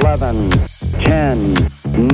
11, 0.00 0.50
10, 0.98 1.54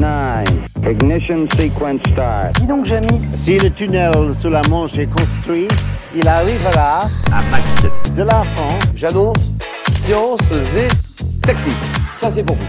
9, 0.00 0.44
ignition 0.90 1.46
sequence 1.50 2.00
start. 2.10 2.58
Dis 2.60 2.66
donc, 2.66 2.86
Jamy, 2.86 3.20
Si 3.36 3.58
le 3.58 3.70
tunnel 3.70 4.12
sous 4.40 4.48
la 4.48 4.62
Manche 4.68 4.98
est 4.98 5.06
construit, 5.06 5.68
il 6.16 6.26
arrivera 6.26 7.08
à 7.30 7.42
Mach 7.50 8.14
de 8.16 8.22
la 8.22 8.42
France, 8.42 8.82
J'annonce 8.96 9.36
sciences 9.92 10.52
et 10.52 10.88
techniques. 11.42 11.74
Ça, 12.18 12.30
c'est 12.30 12.42
pour 12.42 12.56
vous. 12.56 12.66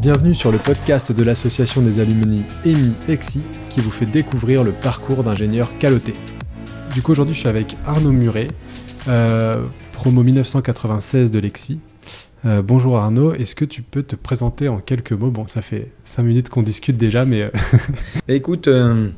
Bienvenue 0.00 0.34
sur 0.34 0.52
le 0.52 0.58
podcast 0.58 1.10
de 1.10 1.22
l'association 1.24 1.82
des 1.82 2.00
alumni 2.00 2.42
EMI 2.64 2.94
EXI 3.08 3.42
qui 3.68 3.80
vous 3.80 3.90
fait 3.90 4.04
découvrir 4.04 4.62
le 4.62 4.72
parcours 4.72 5.24
d'ingénieur 5.24 5.76
caloté. 5.78 6.12
Du 6.94 7.02
coup 7.02 7.12
aujourd'hui 7.12 7.34
je 7.34 7.40
suis 7.40 7.48
avec 7.48 7.76
Arnaud 7.86 8.12
Muret, 8.12 8.48
euh, 9.08 9.64
promo 9.92 10.22
1996 10.22 11.30
de 11.30 11.38
l'EXI. 11.40 11.80
Euh, 12.46 12.62
bonjour 12.62 12.96
Arnaud, 12.96 13.34
est-ce 13.34 13.56
que 13.56 13.64
tu 13.64 13.82
peux 13.82 14.04
te 14.04 14.14
présenter 14.14 14.68
en 14.68 14.78
quelques 14.78 15.10
mots? 15.10 15.30
Bon 15.30 15.48
ça 15.48 15.62
fait 15.62 15.90
5 16.04 16.22
minutes 16.22 16.48
qu'on 16.48 16.62
discute 16.62 16.96
déjà 16.96 17.24
mais... 17.24 17.42
euh, 17.42 17.50
Écoute, 18.28 18.68
euh, 18.68 19.08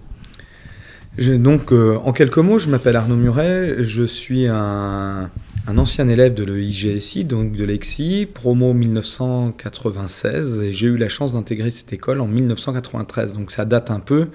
donc 1.19 1.73
en 1.73 2.13
quelques 2.13 2.39
mots, 2.39 2.59
je 2.59 2.71
m'appelle 2.71 2.97
Arnaud 2.97 3.17
Muret, 3.17 3.85
je 3.85 4.05
suis 4.05 4.47
un, 4.47 5.29
ancien 5.67 6.09
élève 6.09 6.33
de 6.33 6.43
l'EIGSI, 6.43 7.25
donc 7.25 7.53
de 7.53 7.65
l'EXI, 7.67 8.27
promo 8.33 8.73
1996, 8.73 10.63
et 10.63 10.73
j'ai 10.73 10.87
eu 10.87 10.97
la 10.97 11.11
chance 11.11 11.35
d'intégrer 11.35 11.71
cette 11.71 11.93
école 11.93 12.23
en 12.23 12.27
1993, 12.29 13.35
donc 13.35 13.51
ça 13.51 13.67
date 13.67 13.91
un 13.91 14.01
peu. 14.01 14.29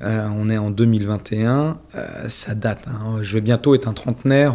On 0.00 0.48
est 0.48 0.56
en 0.56 0.70
2021, 0.70 1.78
euh, 1.94 2.28
ça 2.28 2.54
date. 2.54 2.86
hein. 2.88 3.18
Je 3.20 3.34
vais 3.34 3.42
bientôt 3.42 3.74
être 3.74 3.88
un 3.88 3.92
trentenaire 3.92 4.54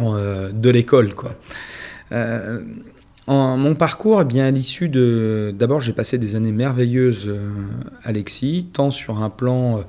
de 0.52 0.70
l'école, 0.70 1.14
quoi. 1.14 1.36
Euh, 3.28 3.56
mon 3.56 3.74
parcours, 3.74 4.20
eh 4.20 4.24
bien, 4.24 4.46
à 4.46 4.50
l'issue 4.50 4.88
de. 4.88 5.52
D'abord, 5.58 5.80
j'ai 5.80 5.92
passé 5.92 6.16
des 6.18 6.36
années 6.36 6.52
merveilleuses 6.52 7.24
euh, 7.26 7.50
à 8.04 8.12
l'EXI, 8.12 8.68
tant 8.72 8.90
sur 8.90 9.20
un 9.22 9.30
plan 9.30 9.84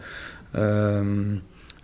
euh, 0.55 1.35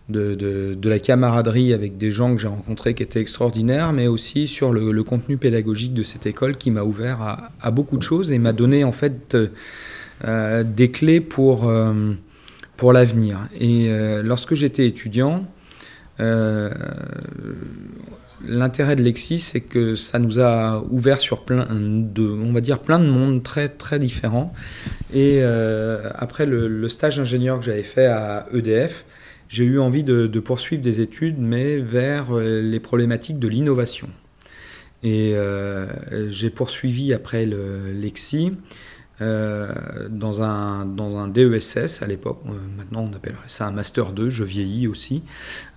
de, 0.10 0.34
de- 0.34 0.74
de 0.74 0.90
la 0.90 0.98
camaraderie 1.00 1.74
avec 1.74 1.98
des 1.98 2.12
gens 2.12 2.34
que 2.34 2.42
j'ai 2.42 2.48
rencontrés 2.48 2.96
qui 2.96 3.04
étaient 3.04 3.22
extraordinaires, 3.22 3.94
mais 3.94 4.08
aussi 4.08 4.48
sur 4.48 4.74
le, 4.74 5.04
contenu 5.04 5.38
pédagogique 5.38 5.94
de 5.94 6.02
cette 6.04 6.26
école 6.26 6.58
qui 6.58 6.72
m'a 6.72 6.82
ouvert 6.84 7.22
à, 7.62 7.72
beaucoup 7.72 7.98
de 7.98 8.04
choses 8.04 8.32
et 8.32 8.40
m'a 8.40 8.54
donné 8.54 8.84
en 8.84 8.92
fait 8.92 9.36
euh, 9.36 9.48
euh, 10.26 10.64
des 10.64 10.90
clés 10.90 11.22
pour, 11.22 11.70
euh, 11.70 12.14
pour 12.78 12.94
l'avenir. 12.94 13.38
Et 13.60 13.86
euh, 13.90 14.24
lorsque 14.24 14.56
j'étais 14.56 14.88
étudiant, 14.88 15.46
euh, 16.20 16.70
L'intérêt 18.46 18.96
de 18.96 19.02
Lexi, 19.02 19.40
c'est 19.40 19.62
que 19.62 19.96
ça 19.96 20.20
nous 20.20 20.40
a 20.40 20.84
ouvert 20.92 21.20
sur 21.20 21.46
plein 21.46 21.66
de, 21.72 22.24
on 22.24 22.52
va 22.52 22.62
dire 22.62 22.80
plein 22.80 23.00
de 23.00 23.06
mondes 23.06 23.42
très 23.42 23.70
très 23.70 24.00
différents. 24.00 24.54
Et 25.14 25.40
euh, 25.42 26.10
après 26.16 26.46
le, 26.46 26.88
stage 26.90 27.18
d'ingénieur 27.18 27.60
que 27.60 27.66
j'avais 27.66 27.84
fait 27.84 28.08
à 28.08 28.46
EDF, 28.54 29.06
j'ai 29.48 29.64
eu 29.64 29.80
envie 29.80 30.04
de, 30.04 30.28
de 30.28 30.40
poursuivre 30.40 30.82
des 30.82 31.00
études, 31.00 31.38
mais 31.38 31.78
vers 31.78 32.36
euh, 32.38 32.62
les 32.62 32.80
problématiques 32.80 33.40
de 33.40 33.48
l'innovation. 33.48 34.10
Et 35.04 35.34
euh, 35.36 35.86
j'ai 36.30 36.50
poursuivi 36.50 37.14
après 37.14 37.46
le 37.46 37.92
Lexi 37.94 38.54
euh, 39.22 39.72
dans, 40.10 40.42
un, 40.42 40.86
dans 40.86 41.18
un 41.18 41.28
DESS 41.28 42.02
à 42.02 42.08
l'époque. 42.08 42.42
Maintenant, 42.78 43.08
on 43.12 43.16
appellerait 43.16 43.42
ça 43.48 43.68
un 43.68 43.72
Master 43.72 44.12
2, 44.12 44.30
je 44.32 44.44
vieillis 44.44 44.88
aussi 44.88 45.22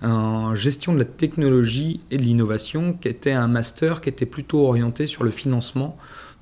en 0.01 0.55
gestion 0.55 0.93
de 0.93 0.97
la 0.97 1.05
technologie 1.05 2.01
et 2.09 2.17
de 2.17 2.23
l'innovation, 2.23 2.93
qui 2.93 3.07
était 3.07 3.33
un 3.33 3.47
master 3.47 4.01
qui 4.01 4.09
était 4.09 4.25
plutôt 4.25 4.67
orienté 4.67 5.05
sur 5.05 5.23
le 5.23 5.29
financement 5.29 5.97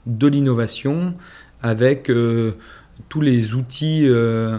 de 0.05 0.27
l'innovation, 0.27 1.16
avec 1.61 2.09
euh, 2.09 2.53
tous 3.09 3.19
les 3.19 3.55
outils, 3.55 4.05
euh, 4.07 4.57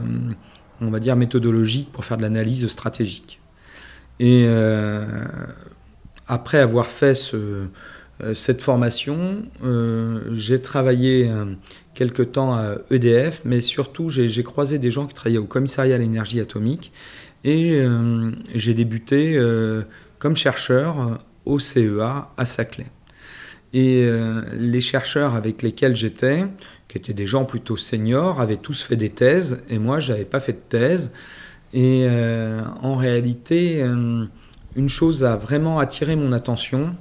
on 0.83 0.91
va 0.91 1.01
dire, 1.01 1.17
méthodologiques 1.17 1.91
pour 1.91 2.05
faire 2.05 2.19
de 2.19 2.23
l'analyse 2.23 2.67
stratégique. 2.67 3.41
Et 4.21 4.47
après 6.27 6.59
avoir 6.59 6.87
fait 6.87 7.15
ce, 7.15 7.67
cette 8.35 8.63
formation, 8.63 9.43
euh, 9.65 10.21
j'ai 10.33 10.61
travaillé 10.61 11.29
euh, 11.29 11.45
quelque 11.95 12.23
temps 12.23 12.55
à 12.55 12.77
EDF, 12.91 13.43
mais 13.45 13.61
surtout 13.61 14.09
j'ai 14.09 14.43
croisé 14.43 14.79
des 14.79 14.91
gens 14.91 15.07
qui 15.07 15.15
travaillaient 15.15 15.39
au 15.39 15.45
commissariat 15.45 15.97
à 15.97 15.99
l'énergie 15.99 16.41
atomique 16.41 16.93
et 17.45 17.73
euh, 17.75 18.33
j'ai 18.55 18.75
débuté 18.75 19.37
euh, 19.37 19.83
comme 20.19 20.37
chercheur 20.37 21.01
euh, 21.01 21.15
au 21.45 21.59
CEA 21.59 22.31
à 22.37 22.45
Saclay. 22.45 22.87
Et 23.73 24.05
euh, 24.07 24.43
les 24.59 24.81
chercheurs 24.81 25.35
avec 25.35 25.63
lesquels 25.63 25.97
j'étais, 25.97 26.45
qui 26.89 26.99
étaient 26.99 27.13
des 27.13 27.27
gens 27.27 27.45
plutôt 27.45 27.77
seniors, 27.77 28.41
avaient 28.41 28.57
tous 28.57 28.83
fait 28.83 28.97
des 28.97 29.11
thèses, 29.11 29.63
et 29.69 29.79
moi, 29.79 30.01
j'avais 30.01 30.25
pas 30.25 30.41
fait 30.41 30.53
de 30.53 30.63
thèse. 30.69 31.13
Et 31.73 32.07
euh, 32.09 32.63
en 32.83 32.97
réalité, 32.97 33.83
euh, 33.83 34.25
une 34.77 34.89
chose 34.89 35.25
a 35.25 35.37
vraiment 35.37 35.79
attiré 35.79 36.17
mon 36.17 36.33
attention, 36.33 36.97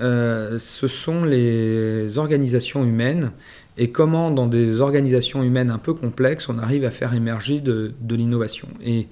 euh, 0.00 0.58
ce 0.58 0.88
sont 0.88 1.24
les 1.24 2.16
organisations 2.16 2.84
humaines 2.84 3.30
et 3.76 3.90
comment 3.90 4.30
dans 4.30 4.46
des 4.46 4.80
organisations 4.80 5.42
humaines 5.42 5.70
un 5.70 5.78
peu 5.78 5.94
complexes, 5.94 6.48
on 6.48 6.58
arrive 6.58 6.84
à 6.84 6.90
faire 6.90 7.14
émerger 7.14 7.60
de, 7.60 7.94
l'innovation. 8.08 8.68
Et 8.82 9.08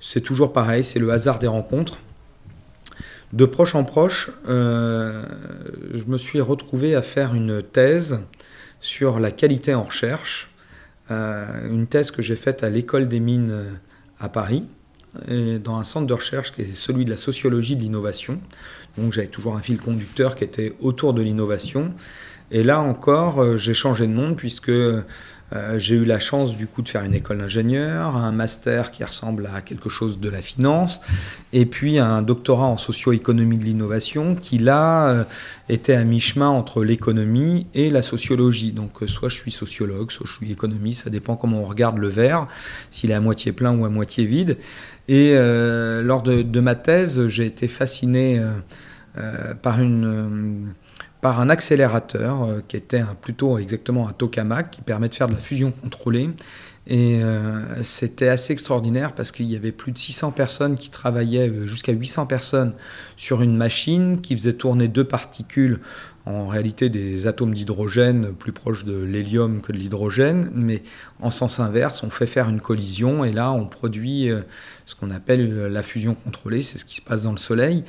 c'est 0.00 0.20
toujours 0.20 0.52
pareil, 0.52 0.84
c'est 0.84 0.98
le 0.98 1.10
hasard 1.10 1.38
des 1.38 1.46
rencontres. 1.46 1.98
De 3.32 3.46
proche 3.46 3.74
en 3.74 3.84
proche, 3.84 4.30
euh, 4.48 5.24
je 5.94 6.04
me 6.04 6.18
suis 6.18 6.40
retrouvé 6.40 6.94
à 6.94 7.00
faire 7.00 7.34
une 7.34 7.62
thèse 7.62 8.20
sur 8.80 9.20
la 9.20 9.30
qualité 9.30 9.74
en 9.74 9.84
recherche, 9.84 10.50
euh, 11.10 11.46
une 11.70 11.86
thèse 11.86 12.10
que 12.10 12.20
j'ai 12.20 12.36
faite 12.36 12.62
à 12.62 12.68
l'école 12.68 13.08
des 13.08 13.20
mines 13.20 13.64
à 14.20 14.28
Paris, 14.28 14.66
dans 15.62 15.76
un 15.76 15.84
centre 15.84 16.06
de 16.06 16.14
recherche 16.14 16.52
qui 16.52 16.62
est 16.62 16.74
celui 16.74 17.04
de 17.04 17.10
la 17.10 17.18
sociologie 17.18 17.76
de 17.76 17.82
l'innovation. 17.82 18.40
Donc 18.98 19.12
j'avais 19.12 19.28
toujours 19.28 19.56
un 19.56 19.62
fil 19.62 19.78
conducteur 19.78 20.34
qui 20.34 20.44
était 20.44 20.74
autour 20.80 21.14
de 21.14 21.22
l'innovation. 21.22 21.92
Et 22.52 22.62
là 22.62 22.80
encore, 22.82 23.42
euh, 23.42 23.56
j'ai 23.56 23.72
changé 23.72 24.06
de 24.06 24.12
monde 24.12 24.36
puisque 24.36 24.68
euh, 24.68 25.02
j'ai 25.78 25.94
eu 25.94 26.04
la 26.04 26.20
chance 26.20 26.54
du 26.54 26.66
coup 26.66 26.82
de 26.82 26.88
faire 26.90 27.02
une 27.02 27.14
école 27.14 27.38
d'ingénieur, 27.38 28.14
un 28.14 28.30
master 28.30 28.90
qui 28.90 29.02
ressemble 29.04 29.48
à 29.54 29.62
quelque 29.62 29.88
chose 29.88 30.20
de 30.20 30.28
la 30.28 30.42
finance, 30.42 31.00
et 31.54 31.64
puis 31.64 31.98
un 31.98 32.20
doctorat 32.20 32.66
en 32.66 32.76
socio-économie 32.76 33.56
de 33.56 33.64
l'innovation 33.64 34.34
qui 34.34 34.58
là 34.58 35.08
euh, 35.08 35.24
était 35.70 35.94
à 35.94 36.04
mi-chemin 36.04 36.48
entre 36.48 36.84
l'économie 36.84 37.66
et 37.72 37.88
la 37.88 38.02
sociologie. 38.02 38.72
Donc 38.72 38.98
soit 39.06 39.30
je 39.30 39.36
suis 39.36 39.50
sociologue, 39.50 40.10
soit 40.10 40.26
je 40.26 40.34
suis 40.34 40.52
économiste, 40.52 41.04
ça 41.04 41.10
dépend 41.10 41.36
comment 41.36 41.62
on 41.62 41.66
regarde 41.66 41.96
le 41.96 42.08
verre, 42.08 42.48
s'il 42.90 43.12
est 43.12 43.14
à 43.14 43.20
moitié 43.20 43.52
plein 43.52 43.74
ou 43.74 43.86
à 43.86 43.88
moitié 43.88 44.26
vide. 44.26 44.58
Et 45.08 45.34
lors 45.34 46.22
de, 46.22 46.60
ma 46.60 46.74
thèse, 46.74 47.26
j'ai 47.26 47.44
été 47.44 47.66
fasciné 47.66 48.40
par 49.62 49.80
une 49.80 50.72
par 51.22 51.40
un 51.40 51.48
accélérateur 51.48 52.42
euh, 52.42 52.60
qui 52.68 52.76
était 52.76 52.98
un- 52.98 53.14
plutôt 53.14 53.56
exactement 53.56 54.08
un 54.08 54.12
tokamak 54.12 54.70
qui 54.72 54.82
permet 54.82 55.08
de 55.08 55.14
faire 55.14 55.28
de 55.28 55.34
la 55.34 55.38
fusion 55.40 55.70
contrôlée. 55.70 56.28
Et 56.88 57.20
euh, 57.22 57.62
c'était 57.84 58.26
assez 58.26 58.52
extraordinaire 58.52 59.12
parce 59.14 59.30
qu'il 59.30 59.46
y 59.46 59.54
avait 59.54 59.70
plus 59.70 59.92
de 59.92 59.98
600 59.98 60.32
personnes 60.32 60.76
qui 60.76 60.90
travaillaient, 60.90 61.48
euh, 61.48 61.64
jusqu'à 61.64 61.92
800 61.92 62.26
personnes, 62.26 62.74
sur 63.16 63.40
une 63.40 63.56
machine 63.56 64.20
qui 64.20 64.36
faisait 64.36 64.54
tourner 64.54 64.88
deux 64.88 65.04
particules, 65.04 65.78
en 66.26 66.48
réalité 66.48 66.88
des 66.88 67.28
atomes 67.28 67.54
d'hydrogène 67.54 68.32
plus 68.32 68.52
proches 68.52 68.84
de 68.84 69.00
l'hélium 69.00 69.60
que 69.60 69.70
de 69.72 69.78
l'hydrogène, 69.78 70.50
mais 70.54 70.82
en 71.20 71.30
sens 71.30 71.60
inverse, 71.60 72.02
on 72.02 72.10
fait 72.10 72.26
faire 72.26 72.48
une 72.48 72.60
collision 72.60 73.24
et 73.24 73.32
là 73.32 73.50
on 73.52 73.66
produit 73.66 74.30
ce 74.86 74.94
qu'on 74.94 75.10
appelle 75.10 75.66
la 75.66 75.82
fusion 75.82 76.14
contrôlée, 76.14 76.62
c'est 76.62 76.78
ce 76.78 76.84
qui 76.84 76.94
se 76.94 77.02
passe 77.02 77.24
dans 77.24 77.32
le 77.32 77.38
Soleil. 77.38 77.82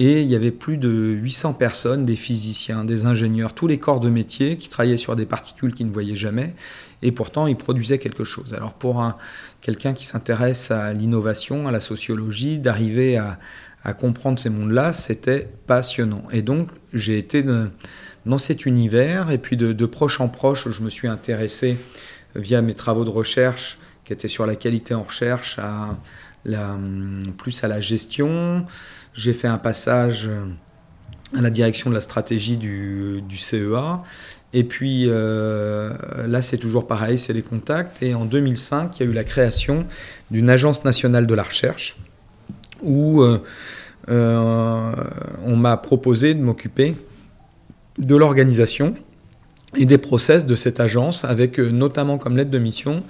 Et 0.00 0.22
il 0.22 0.28
y 0.28 0.36
avait 0.36 0.52
plus 0.52 0.76
de 0.76 0.88
800 0.88 1.54
personnes, 1.54 2.06
des 2.06 2.14
physiciens, 2.14 2.84
des 2.84 3.04
ingénieurs, 3.04 3.52
tous 3.52 3.66
les 3.66 3.78
corps 3.78 3.98
de 3.98 4.08
métier 4.08 4.56
qui 4.56 4.68
travaillaient 4.68 4.96
sur 4.96 5.16
des 5.16 5.26
particules 5.26 5.74
qu'ils 5.74 5.88
ne 5.88 5.92
voyaient 5.92 6.14
jamais. 6.14 6.54
Et 7.02 7.10
pourtant, 7.10 7.48
ils 7.48 7.56
produisaient 7.56 7.98
quelque 7.98 8.22
chose. 8.22 8.54
Alors 8.54 8.74
pour 8.74 9.02
un, 9.02 9.16
quelqu'un 9.60 9.94
qui 9.94 10.06
s'intéresse 10.06 10.70
à 10.70 10.92
l'innovation, 10.92 11.66
à 11.66 11.72
la 11.72 11.80
sociologie, 11.80 12.60
d'arriver 12.60 13.16
à, 13.16 13.38
comprendre 13.94 14.38
ces 14.38 14.50
mondes-là, 14.50 14.92
c'était 14.92 15.48
passionnant. 15.66 16.24
Et 16.30 16.42
donc, 16.42 16.68
j'ai 16.92 17.16
été 17.16 17.42
dans 18.26 18.38
cet 18.38 18.66
univers. 18.66 19.30
Et 19.30 19.38
puis 19.38 19.56
de, 19.56 19.72
de 19.72 19.86
proche 19.86 20.20
en 20.20 20.28
proche, 20.28 20.68
je 20.68 20.82
me 20.82 20.90
suis 20.90 21.08
intéressé 21.08 21.78
via 22.36 22.60
mes 22.60 22.74
travaux 22.74 23.04
de 23.04 23.10
recherche 23.10 23.78
qui 24.04 24.12
étaient 24.12 24.28
sur 24.28 24.46
la 24.46 24.56
qualité 24.56 24.94
en 24.94 25.02
recherche, 25.02 25.58
à 25.58 25.98
plus 27.36 27.64
à 27.64 27.68
la 27.68 27.80
gestion. 27.80 28.66
J'ai 29.14 29.32
fait 29.32 29.48
un 29.48 29.58
passage 29.58 30.30
à 31.36 31.42
la 31.42 31.50
direction 31.50 31.90
de 31.90 31.94
la 31.94 32.00
stratégie 32.00 32.56
du, 32.56 33.22
CEA. 33.36 34.02
Et 34.54 34.64
puis 34.64 35.04
euh, 35.08 35.92
là, 36.26 36.40
c'est 36.40 36.56
toujours 36.56 36.86
pareil, 36.86 37.18
c'est 37.18 37.32
les 37.32 37.42
contacts. 37.42 38.02
Et 38.02 38.14
en 38.14 38.24
2005, 38.24 38.98
il 38.98 39.04
y 39.04 39.06
a 39.06 39.10
eu 39.10 39.14
la 39.14 39.24
création 39.24 39.86
d'une 40.30 40.48
agence 40.48 40.84
nationale 40.84 41.26
de 41.26 41.34
la 41.34 41.42
recherche 41.42 41.96
où 42.80 43.22
euh, 43.22 43.42
euh, 44.08 44.92
on 45.44 45.56
m'a 45.56 45.76
proposé 45.76 46.34
de 46.34 46.40
m'occuper 46.40 46.94
de 47.98 48.16
l'organisation 48.16 48.94
et 49.76 49.84
des 49.84 49.98
process 49.98 50.46
de 50.46 50.56
cette 50.56 50.80
agence, 50.80 51.24
avec 51.24 51.58
notamment 51.58 52.18
comme 52.18 52.36
lettre 52.36 52.50
de 52.50 52.58
mission 52.58 53.02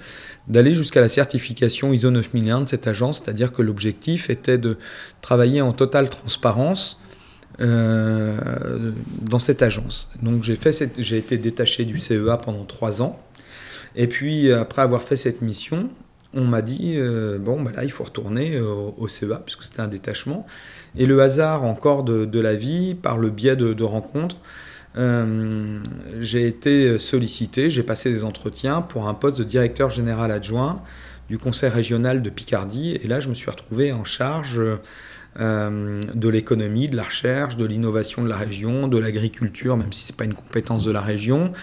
d'aller 0.47 0.73
jusqu'à 0.73 0.99
la 0.99 1.09
certification 1.09 1.93
ISO 1.93 2.09
9001 2.11 2.61
de 2.61 2.69
cette 2.69 2.87
agence, 2.87 3.21
c'est-à-dire 3.23 3.53
que 3.53 3.61
l'objectif 3.61 4.29
était 4.29 4.57
de 4.57 4.77
travailler 5.21 5.61
en 5.61 5.73
totale 5.73 6.09
transparence 6.09 6.99
euh, 7.61 8.37
dans 9.21 9.39
cette 9.39 9.61
agence. 9.61 10.09
Donc 10.21 10.43
j'ai 10.43 10.55
fait 10.55 10.91
j'ai 10.97 11.17
été 11.17 11.37
détaché 11.37 11.85
du 11.85 11.97
CEA 11.97 12.37
pendant 12.37 12.65
trois 12.65 13.01
ans. 13.01 13.19
Et 13.95 14.07
puis 14.07 14.51
après 14.51 14.81
avoir 14.81 15.03
fait 15.03 15.17
cette 15.17 15.41
mission, 15.41 15.89
on 16.33 16.45
m'a 16.45 16.61
dit 16.61 16.93
euh, 16.95 17.37
bon 17.37 17.61
bah 17.61 17.71
là 17.75 17.83
il 17.83 17.91
faut 17.91 18.03
retourner 18.03 18.59
au, 18.59 19.07
CEA 19.07 19.41
puisque 19.45 19.63
c'était 19.63 19.81
un 19.81 19.87
détachement. 19.87 20.47
Et 20.97 21.05
le 21.05 21.21
hasard 21.21 21.63
encore 21.63 22.03
de, 22.03 22.39
la 22.39 22.55
vie, 22.55 22.95
par 22.95 23.17
le 23.17 23.29
biais 23.29 23.55
de, 23.55 23.83
rencontres, 23.83 24.37
euh, 24.37 24.68
j'ai 24.95 26.47
été 26.47 26.97
sollicité, 26.97 27.69
j'ai 27.69 27.83
passé 27.83 28.11
des 28.11 28.23
entretiens 28.23 28.81
pour 28.81 29.07
un 29.07 29.13
poste 29.13 29.37
de 29.37 29.43
directeur 29.43 29.89
général 29.89 30.31
adjoint 30.31 30.81
du 31.29 31.37
conseil 31.37 31.69
régional 31.69 32.21
de 32.21 32.29
Picardie. 32.29 32.97
Et 33.03 33.07
là 33.07 33.19
je 33.19 33.29
me 33.29 33.33
suis 33.33 33.49
retrouvé 33.49 33.93
en 33.93 34.03
charge 34.03 34.59
euh, 35.39 36.01
de 36.15 36.27
l'économie, 36.27 36.87
de 36.87 36.97
la 36.97 37.03
recherche, 37.03 37.55
de 37.55 37.63
l'innovation 37.63 38.23
de 38.23 38.27
la 38.27 38.35
région, 38.35 38.87
de 38.87 38.97
l'agriculture, 38.97 39.77
même 39.77 39.93
si 39.93 40.07
ce 40.07 40.11
n'est 40.11 40.17
pas 40.17 40.25
une 40.25 40.33
compétence 40.33 40.83
de 40.83 40.91
la 40.91 41.01
région, 41.01 41.53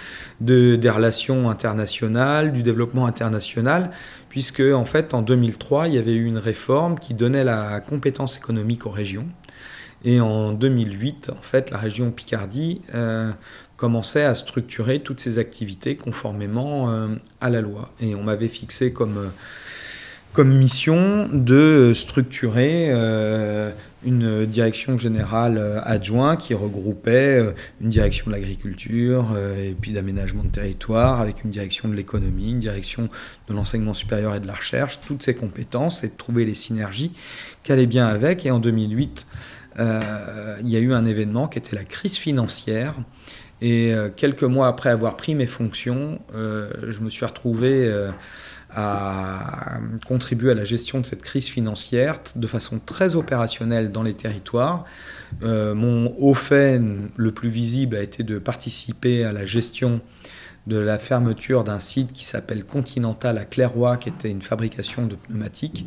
de, 0.40 0.76
des 0.76 0.88
relations 0.88 1.50
internationales, 1.50 2.52
du 2.52 2.62
développement 2.62 3.06
international, 3.06 3.90
puisque 4.28 4.60
en 4.60 4.84
fait 4.84 5.14
en 5.14 5.20
2003, 5.20 5.88
il 5.88 5.94
y 5.94 5.98
avait 5.98 6.14
eu 6.14 6.24
une 6.24 6.38
réforme 6.38 6.98
qui 6.98 7.12
donnait 7.12 7.44
la 7.44 7.80
compétence 7.80 8.38
économique 8.38 8.86
aux 8.86 8.90
régions. 8.90 9.26
Et 10.04 10.20
en 10.20 10.52
2008, 10.52 11.30
en 11.36 11.42
fait, 11.42 11.70
la 11.70 11.78
région 11.78 12.10
Picardie 12.10 12.80
euh, 12.94 13.32
commençait 13.76 14.24
à 14.24 14.34
structurer 14.34 15.00
toutes 15.00 15.20
ses 15.20 15.38
activités 15.38 15.96
conformément 15.96 16.90
euh, 16.90 17.08
à 17.40 17.50
la 17.50 17.60
loi. 17.60 17.90
Et 18.00 18.14
on 18.14 18.22
m'avait 18.22 18.48
fixé 18.48 18.92
comme 18.92 19.30
comme 20.36 20.54
mission 20.54 21.30
de 21.32 21.92
structurer 21.94 22.88
euh, 22.90 23.70
une 24.04 24.44
direction 24.44 24.98
générale 24.98 25.56
euh, 25.56 25.80
adjointe 25.82 26.42
qui 26.42 26.52
regroupait 26.52 27.38
euh, 27.38 27.52
une 27.80 27.88
direction 27.88 28.26
de 28.26 28.32
l'agriculture 28.32 29.28
et 29.58 29.74
puis 29.80 29.92
d'aménagement 29.92 30.44
de 30.44 30.50
territoire 30.50 31.22
avec 31.22 31.42
une 31.42 31.50
direction 31.50 31.88
de 31.88 31.94
l'économie, 31.94 32.50
une 32.50 32.60
direction 32.60 33.08
de 33.48 33.54
l'enseignement 33.54 33.94
supérieur 33.94 34.34
et 34.34 34.40
de 34.40 34.46
la 34.46 34.52
recherche, 34.52 35.00
toutes 35.06 35.22
ces 35.22 35.34
compétences 35.34 36.04
et 36.04 36.08
de 36.08 36.16
trouver 36.18 36.44
les 36.44 36.54
synergies 36.54 37.12
qui 37.62 37.72
allaient 37.72 37.86
bien 37.86 38.06
avec. 38.06 38.44
Et 38.44 38.50
en 38.50 38.58
2008, 38.58 39.26
il 39.78 40.68
y 40.68 40.76
a 40.76 40.80
eu 40.80 40.92
un 40.92 41.06
événement 41.06 41.48
qui 41.48 41.58
était 41.58 41.76
la 41.76 41.84
crise 41.84 42.16
financière. 42.16 42.94
Et 43.62 43.94
quelques 44.16 44.42
mois 44.42 44.68
après 44.68 44.90
avoir 44.90 45.16
pris 45.16 45.34
mes 45.34 45.46
fonctions, 45.46 46.20
je 46.34 47.00
me 47.00 47.08
suis 47.08 47.24
retrouvé 47.24 47.90
à 48.70 49.78
contribuer 50.06 50.50
à 50.50 50.54
la 50.54 50.64
gestion 50.64 51.00
de 51.00 51.06
cette 51.06 51.22
crise 51.22 51.48
financière 51.48 52.18
de 52.34 52.46
façon 52.46 52.78
très 52.78 53.16
opérationnelle 53.16 53.90
dans 53.90 54.02
les 54.02 54.14
territoires. 54.14 54.84
Euh, 55.42 55.74
mon 55.74 56.14
haut 56.18 56.34
fait 56.34 56.80
le 57.16 57.32
plus 57.32 57.48
visible 57.48 57.96
a 57.96 58.02
été 58.02 58.22
de 58.22 58.38
participer 58.38 59.24
à 59.24 59.32
la 59.32 59.46
gestion 59.46 60.00
de 60.66 60.76
la 60.76 60.98
fermeture 60.98 61.64
d'un 61.64 61.78
site 61.78 62.12
qui 62.12 62.24
s'appelle 62.24 62.64
Continental 62.64 63.38
à 63.38 63.44
Clairoy, 63.44 63.96
qui 63.96 64.08
était 64.08 64.30
une 64.30 64.42
fabrication 64.42 65.06
de 65.06 65.14
pneumatiques, 65.14 65.86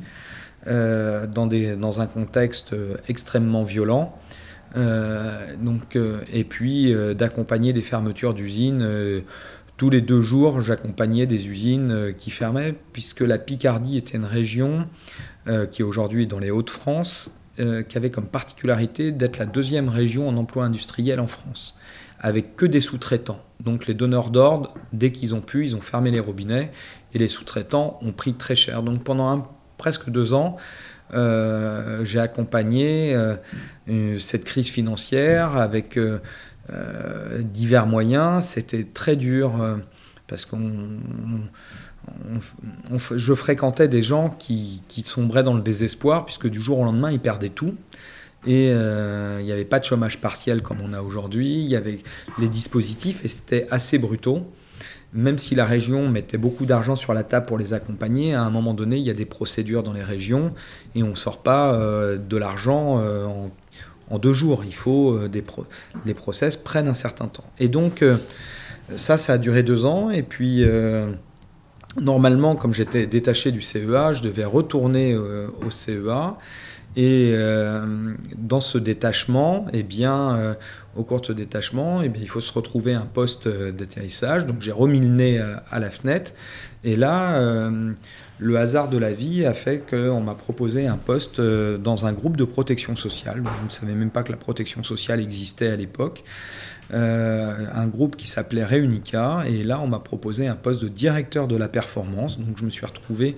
euh, 0.67 1.27
dans, 1.27 2.01
un 2.01 2.07
contexte 2.07 2.75
extrêmement 3.07 3.63
violent. 3.63 4.17
Euh, 4.75 5.55
donc, 5.59 5.97
et 6.31 6.43
puis 6.43 6.93
d'accompagner 7.15 7.73
des 7.73 7.81
fermetures 7.81 8.33
d'usines 8.33 9.23
tous 9.79 9.89
les 9.89 10.01
deux 10.01 10.21
jours, 10.21 10.59
j'accompagnais 10.59 11.25
des 11.25 11.47
usines 11.47 11.91
euh, 11.91 12.11
qui 12.11 12.31
fermaient, 12.31 12.75
puisque 12.91 13.21
la 13.21 13.37
Picardie 13.37 13.95
était 13.95 14.17
une 14.17 14.25
région 14.25 14.89
euh, 15.47 15.65
qui 15.65 15.83
aujourd'hui 15.83 16.23
est 16.23 16.25
dans 16.25 16.37
les 16.37 16.51
Hauts-de-France, 16.51 17.31
euh, 17.61 17.81
qui 17.81 17.95
avait 17.95 18.09
comme 18.09 18.27
particularité 18.27 19.13
d'être 19.13 19.37
la 19.37 19.45
deuxième 19.45 19.87
région 19.87 20.27
en 20.27 20.35
emploi 20.35 20.65
industriel 20.65 21.21
en 21.21 21.27
France, 21.27 21.77
avec 22.19 22.57
que 22.57 22.65
des 22.65 22.81
sous-traitants. 22.81 23.39
Donc 23.63 23.87
les 23.87 23.93
donneurs 23.93 24.31
d'ordre, 24.31 24.73
dès 24.91 25.13
qu'ils 25.13 25.33
ont 25.33 25.39
pu, 25.39 25.63
ils 25.63 25.77
ont 25.77 25.81
fermé 25.81 26.11
les 26.11 26.19
robinets, 26.19 26.73
et 27.13 27.17
les 27.17 27.29
sous-traitants 27.29 27.99
ont 28.01 28.11
pris 28.11 28.33
très 28.33 28.55
cher. 28.57 28.83
Donc 28.83 29.05
pendant 29.05 29.47
presque 29.79 30.11
deux 30.11 30.35
ans, 30.35 30.57
j'ai 31.11 32.19
accompagné 32.19 33.17
cette 34.19 34.43
crise 34.43 34.69
financière 34.69 35.55
avec 35.55 35.97
euh, 36.71 37.41
divers 37.41 37.87
moyens. 37.87 38.43
C'était 38.43 38.83
très 38.83 39.15
dur 39.15 39.59
euh, 39.59 39.77
parce 40.27 40.45
que 40.45 40.55
je 43.15 43.33
fréquentais 43.33 43.87
des 43.87 44.03
gens 44.03 44.29
qui, 44.37 44.83
sombraient 45.03 45.41
dans 45.41 45.55
le 45.55 45.63
désespoir 45.63 46.25
puisque 46.25 46.47
du 46.47 46.61
jour 46.61 46.79
au 46.79 46.85
lendemain 46.85 47.11
ils 47.11 47.19
perdaient 47.19 47.49
tout. 47.49 47.73
Et 48.45 48.69
euh, 48.69 49.37
il 49.39 49.45
n'y 49.45 49.51
avait 49.51 49.65
pas 49.65 49.79
de 49.79 49.85
chômage 49.85 50.19
partiel 50.19 50.61
comme 50.61 50.77
on 50.81 50.93
a 50.93 51.01
aujourd'hui. 51.01 51.59
Il 51.59 51.69
y 51.69 51.75
avait 51.75 51.99
les 52.37 52.49
dispositifs 52.49 53.25
et 53.25 53.27
c'était 53.27 53.65
assez 53.71 53.97
brutaux. 53.97 54.45
Même 55.13 55.37
si 55.37 55.55
la 55.55 55.65
région 55.65 56.07
mettait 56.07 56.37
beaucoup 56.37 56.65
d'argent 56.65 56.95
sur 56.95 57.13
la 57.13 57.23
table 57.23 57.45
pour 57.47 57.57
les 57.57 57.73
accompagner, 57.73 58.35
à 58.35 58.43
un 58.43 58.49
moment 58.49 58.73
donné, 58.73 58.97
il 58.97 59.05
y 59.05 59.09
a 59.09 59.15
des 59.15 59.25
procédures 59.25 59.81
dans 59.81 59.93
les 59.93 60.03
régions 60.03 60.53
et 60.93 61.01
on 61.01 61.09
ne 61.09 61.15
sort 61.15 61.41
pas 61.41 61.75
de 62.15 62.37
l'argent 62.37 62.99
en 62.99 63.49
en 64.09 64.19
deux 64.19 64.33
jours. 64.33 64.63
Il 64.65 64.73
faut 64.73 65.13
euh, 65.13 65.29
les 66.05 66.13
process 66.13 66.57
prennent 66.57 66.87
un 66.87 66.93
certain 66.93 67.27
temps. 67.27 67.45
Et 67.59 67.67
donc 67.67 68.01
euh, 68.01 68.17
ça, 68.95 69.17
ça 69.17 69.33
a 69.33 69.37
duré 69.37 69.63
deux 69.63 69.85
ans. 69.85 70.09
Et 70.09 70.23
puis 70.23 70.63
euh, 70.63 71.11
normalement, 71.99 72.55
comme 72.55 72.73
j'étais 72.73 73.07
détaché 73.07 73.51
du 73.51 73.61
CEA, 73.61 74.13
je 74.13 74.21
devais 74.21 74.45
retourner 74.45 75.15
au 75.15 75.69
CEA. 75.69 76.37
Et 76.95 77.33
dans 78.37 78.59
ce 78.59 78.77
détachement, 78.77 79.65
eh 79.73 79.83
bien, 79.83 80.55
au 80.95 81.03
cours 81.03 81.21
de 81.21 81.27
ce 81.27 81.33
détachement, 81.33 82.01
eh 82.01 82.09
bien, 82.09 82.21
il 82.21 82.27
faut 82.27 82.41
se 82.41 82.51
retrouver 82.51 82.93
un 82.93 83.05
poste 83.05 83.47
d'atterrissage. 83.47 84.45
Donc 84.45 84.61
j'ai 84.61 84.71
remis 84.71 84.99
le 84.99 85.07
nez 85.07 85.39
à, 85.39 85.79
la 85.79 85.91
fenêtre. 85.91 86.33
Et 86.83 86.95
là, 86.95 87.69
le 88.39 88.57
hasard 88.57 88.87
de 88.89 88.97
la 88.97 89.13
vie 89.13 89.45
a 89.45 89.53
fait 89.53 89.83
qu'on 89.87 90.21
m'a 90.21 90.33
proposé 90.33 90.87
un 90.87 90.95
poste 90.95 91.39
euh, 91.39 91.77
dans 91.77 92.05
un 92.05 92.13
groupe 92.13 92.37
de 92.37 92.45
protection 92.45 92.95
sociale. 92.95 93.43
Je 93.59 93.65
ne 93.65 93.69
savais 93.69 93.93
même 93.93 94.11
pas 94.11 94.23
que 94.23 94.31
la 94.31 94.37
protection 94.37 94.81
sociale 94.81 95.19
existait 95.19 95.67
à 95.67 95.75
l'époque. 95.75 96.23
Euh, 96.93 97.53
un 97.73 97.87
groupe 97.87 98.15
qui 98.15 98.27
s'appelait 98.27 98.63
Réunica. 98.63 99.43
Et 99.47 99.63
là, 99.63 99.81
on 99.81 99.87
m'a 99.87 99.99
proposé 99.99 100.47
un 100.47 100.55
poste 100.55 100.81
de 100.81 100.87
directeur 100.87 101.47
de 101.47 101.57
la 101.57 101.67
performance. 101.67 102.39
Donc, 102.39 102.57
je 102.57 102.63
me 102.63 102.69
suis 102.69 102.85
retrouvé 102.85 103.35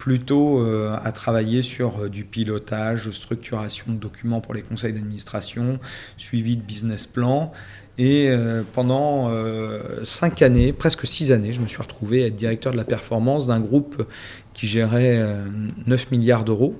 plutôt 0.00 0.64
euh, 0.64 0.96
à 1.00 1.12
travailler 1.12 1.62
sur 1.62 2.10
du 2.10 2.24
pilotage, 2.24 3.10
structuration 3.10 3.92
de 3.92 3.98
documents 3.98 4.40
pour 4.40 4.54
les 4.54 4.62
conseils 4.62 4.92
d'administration, 4.92 5.78
suivi 6.16 6.56
de 6.56 6.62
business 6.62 7.06
plan. 7.06 7.52
Et 7.98 8.30
pendant 8.72 9.30
cinq 10.04 10.40
années, 10.40 10.72
presque 10.72 11.06
six 11.06 11.32
années, 11.32 11.52
je 11.52 11.60
me 11.60 11.66
suis 11.66 11.82
retrouvé 11.82 12.24
à 12.24 12.28
être 12.28 12.34
directeur 12.34 12.72
de 12.72 12.78
la 12.78 12.84
performance 12.84 13.46
d'un 13.46 13.60
groupe 13.60 14.06
qui 14.60 14.66
gérait 14.66 15.24
9 15.86 16.02
euh, 16.02 16.06
milliards 16.10 16.44
d'euros 16.44 16.74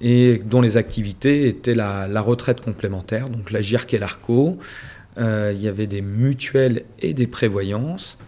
et 0.00 0.40
dont 0.46 0.60
les 0.60 0.76
activités 0.76 1.48
étaient 1.48 1.74
la, 1.74 2.20
retraite 2.20 2.60
complémentaire, 2.60 3.28
donc 3.28 3.50
la 3.50 3.60
GIRC 3.60 3.94
et 3.94 3.98
l'ARCO. 3.98 4.58
Euh, 5.18 5.52
il 5.52 5.60
y 5.60 5.66
avait 5.66 5.88
des 5.88 6.00
mutuelles 6.00 6.84
et 7.00 7.12
des 7.12 7.26
prévoyances, 7.26 8.20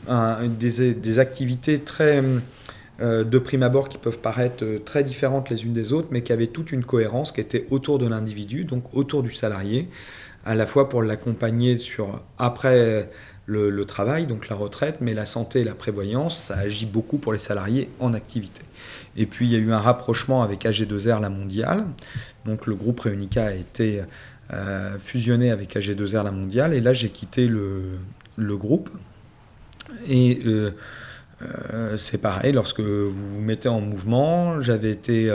des, 0.58 1.18
activités 1.20 1.78
très 1.78 2.20
euh, 2.20 2.40
de 3.00 3.38
prime 3.38 3.62
abord 3.62 3.88
qui 3.88 3.98
peuvent 3.98 4.18
paraître 4.18 4.64
très 4.84 5.02
différentes 5.02 5.48
les 5.48 5.64
unes 5.64 5.72
des 5.72 5.92
autres, 5.92 6.08
mais 6.10 6.22
qui 6.22 6.32
avaient 6.32 6.48
toute 6.48 6.70
une 6.70 6.84
cohérence 6.84 7.32
qui 7.32 7.40
était 7.40 7.66
autour 7.70 7.98
de 7.98 8.06
l'individu, 8.06 8.64
donc 8.64 8.94
autour 8.94 9.22
du 9.22 9.32
salarié, 9.32 9.88
à 10.44 10.54
la 10.54 10.66
fois 10.66 10.88
pour 10.88 11.02
l'accompagner 11.02 11.78
sur 11.78 12.22
après 12.38 13.08
le, 13.50 13.84
travail, 13.84 14.26
donc 14.26 14.48
la 14.48 14.56
retraite, 14.56 14.98
mais 15.00 15.12
la 15.14 15.26
santé 15.26 15.60
et 15.60 15.64
la 15.64 15.74
prévoyance, 15.74 16.38
ça 16.38 16.58
agit 16.58 16.86
beaucoup 16.86 17.18
pour 17.18 17.32
les 17.32 17.38
salariés 17.38 17.88
en 17.98 18.14
activité. 18.14 18.62
Et 19.16 19.26
puis 19.26 19.46
il 19.46 19.52
y 19.52 19.56
a 19.56 19.58
eu 19.58 19.72
un 19.72 19.78
rapprochement 19.78 20.42
avec 20.42 20.64
AG2R 20.64 21.20
La 21.20 21.30
Mondiale. 21.30 21.86
Donc 22.46 22.66
le 22.66 22.74
groupe 22.76 23.00
Réunica 23.00 23.46
a 23.46 23.52
été 23.52 24.02
euh, 24.52 24.96
fusionné 24.98 25.50
avec 25.50 25.74
AG2R 25.74 26.24
La 26.24 26.30
Mondiale. 26.30 26.74
Et 26.74 26.80
là 26.80 26.92
j'ai 26.92 27.08
quitté 27.08 27.48
le, 27.48 27.98
le, 28.36 28.56
groupe. 28.56 28.88
Et 30.08 30.38
euh, 30.46 30.70
euh, 31.42 31.96
c'est 31.96 32.18
pareil, 32.18 32.52
lorsque 32.52 32.80
vous 32.80 33.10
vous 33.10 33.40
mettez 33.40 33.68
en 33.68 33.80
mouvement, 33.80 34.60
j'avais 34.60 34.90
été 34.90 35.34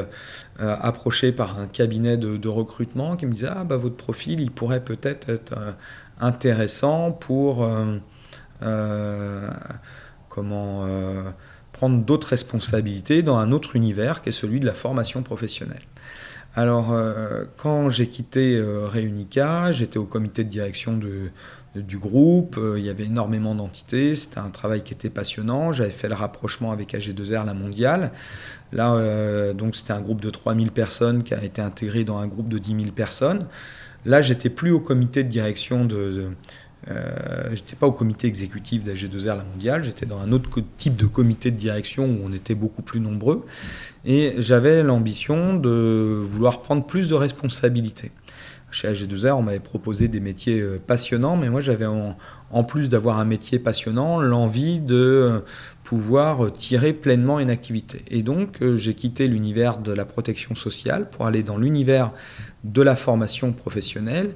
approché 0.60 1.32
par 1.32 1.60
un 1.60 1.68
cabinet 1.68 2.18
de, 2.18 2.48
recrutement 2.48 3.16
qui 3.16 3.26
me 3.26 3.34
disait 3.34 3.50
Ah, 3.50 3.64
bah, 3.64 3.78
votre 3.78 3.98
profil, 3.98 4.40
il 4.40 4.52
pourrait 4.52 4.84
peut-être 4.84 5.30
être, 5.30 5.56
intéressant 6.20 7.12
pour. 7.12 7.68
comment 10.30 10.88
prendre 11.76 12.06
d'autres 12.06 12.30
responsabilités 12.30 13.22
dans 13.22 13.38
un 13.38 13.52
autre 13.52 13.76
univers 13.76 14.22
qui 14.22 14.30
est 14.30 14.32
celui 14.32 14.62
de 14.62 14.66
la 14.66 14.74
formation 14.74 15.24
professionnelle. 15.24 15.84
Alors, 16.56 16.94
euh, 16.94 17.44
quand 17.58 17.90
j'ai 17.90 18.08
quitté 18.08 18.56
euh, 18.56 18.88
Réunica, 18.88 19.74
j'étais 19.74 19.98
au 19.98 20.06
comité 20.06 20.46
de 20.46 20.50
direction 20.50 20.98
de, 20.98 21.32
du 21.82 21.98
groupe. 21.98 22.58
Euh, 22.58 22.80
il 22.80 22.86
y 22.86 22.90
avait 22.90 23.06
énormément 23.06 23.56
d'entités. 23.56 24.16
C'était 24.16 24.40
un 24.40 24.50
travail 24.50 24.84
qui 24.84 24.94
était 24.94 25.10
passionnant. 25.10 25.74
J'avais 25.74 25.90
fait 25.90 26.08
le 26.08 26.16
rapprochement 26.16 26.72
avec 26.72 26.94
AG2R, 26.94 27.46
la 27.46 27.54
mondiale. 27.54 28.12
Là, 28.72 28.96
euh, 28.96 29.54
donc 29.54 29.76
c'était 29.76 29.94
un 29.94 30.02
groupe 30.02 30.22
de 30.22 30.30
3000 30.30 30.72
personnes 30.72 31.24
qui 31.24 31.34
a 31.34 31.44
été 31.44 31.62
intégré 31.62 32.04
dans 32.04 32.18
un 32.18 32.28
groupe 32.28 32.50
de 32.50 32.58
10 32.58 32.72
000 32.72 32.92
personnes. 32.92 33.48
Là, 34.06 34.22
j'étais 34.22 34.50
plus 34.50 34.72
au 34.72 34.80
comité 34.80 35.24
de 35.24 35.30
direction 35.30 35.86
de. 35.86 36.30
euh, 36.92 37.50
j'étais 37.52 37.76
pas 37.76 37.88
au 37.88 37.92
comité 37.92 38.28
exécutif 38.28 38.84
d'AG2R 38.84 39.38
La 39.38 39.44
Mondiale, 39.44 39.84
j'étais 39.84 40.06
dans 40.06 40.20
un 40.20 40.32
autre 40.32 40.50
type 40.78 40.96
de 40.96 41.08
comité 41.08 41.50
de 41.50 41.58
direction 41.58 42.06
où 42.06 42.20
on 42.24 42.32
était 42.32 42.54
beaucoup 42.54 42.84
plus 42.84 43.00
nombreux. 43.00 43.46
Et 44.06 44.36
j'avais 44.38 44.84
l'ambition 44.84 45.56
de 45.56 46.24
vouloir 46.30 46.62
prendre 46.62 46.86
plus 46.86 47.10
de 47.10 47.16
responsabilités. 47.16 48.12
Chez 48.76 48.92
AG2R, 48.92 49.32
on 49.36 49.42
m'avait 49.42 49.62
proposé 49.62 50.10
des 50.10 50.20
métiers 50.20 50.60
euh, 50.60 50.82
passionnants, 50.86 51.38
mais 51.38 51.50
moi 51.50 51.62
j'avais 51.62 51.86
en, 51.86 52.64
plus 52.66 52.90
d'avoir 52.90 53.20
un 53.20 53.24
métier 53.24 53.58
passionnant, 53.58 54.20
l'envie 54.20 54.82
de 54.82 54.96
euh, 54.96 55.40
pouvoir 55.86 56.52
tirer 56.52 56.92
pleinement 56.92 57.40
une 57.40 57.50
activité. 57.50 58.02
Et 58.10 58.22
donc 58.22 58.62
euh, 58.62 58.76
j'ai 58.76 58.94
quitté 58.94 59.30
l'univers 59.30 59.78
de 59.78 59.94
la 59.94 60.04
protection 60.04 60.56
sociale 60.56 61.10
pour 61.10 61.26
aller 61.26 61.42
dans 61.42 61.58
l'univers 61.58 62.12
de 62.66 62.82
la 62.82 62.98
formation 62.98 63.54
professionnelle 63.54 64.34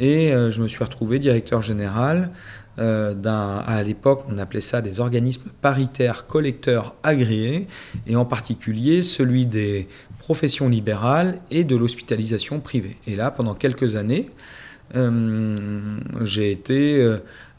et 0.00 0.32
euh, 0.32 0.50
je 0.50 0.62
me 0.62 0.66
suis 0.66 0.82
retrouvé 0.82 1.18
directeur 1.18 1.62
général 1.62 2.30
euh, 2.78 3.14
d'un, 3.14 3.58
à 3.58 3.82
l'époque 3.82 4.24
on 4.28 4.38
appelait 4.38 4.62
ça 4.62 4.80
des 4.80 4.98
organismes 4.98 5.50
paritaires 5.60 6.26
collecteurs 6.26 6.94
agréés 7.02 7.68
et 8.06 8.16
en 8.16 8.24
particulier 8.24 9.02
celui 9.02 9.46
des 9.46 9.88
professions 10.20 10.68
libérales 10.68 11.40
et 11.50 11.64
de 11.64 11.74
l'hospitalisation 11.74 12.60
privée. 12.60 12.96
Et 13.08 13.16
là 13.16 13.32
pendant 13.32 13.54
quelques 13.54 13.96
années 13.96 14.30
euh, 14.96 15.98
j'ai 16.22 16.50
été 16.50 17.00
euh, 17.00 17.18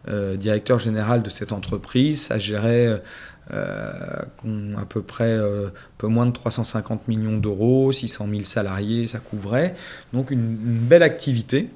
euh, 0.10 0.36
directeur 0.36 0.80
général 0.80 1.22
de 1.22 1.30
cette 1.30 1.52
entreprise, 1.52 2.24
ça 2.24 2.40
gérait 2.40 3.02
à 3.50 4.86
peu 4.88 5.02
près 5.02 5.34
un 5.34 5.72
peu 5.98 6.08
moins 6.08 6.26
de 6.26 6.32
350 6.32 7.08
millions 7.10 7.38
d'euros, 7.38 7.92
600 7.92 8.28
000 8.30 8.44
salariés, 8.44 9.08
ça 9.08 9.20
couvrait. 9.20 9.76
Donc 10.14 10.32
une 10.32 10.56
belle 10.56 11.04
activité. 11.04 11.70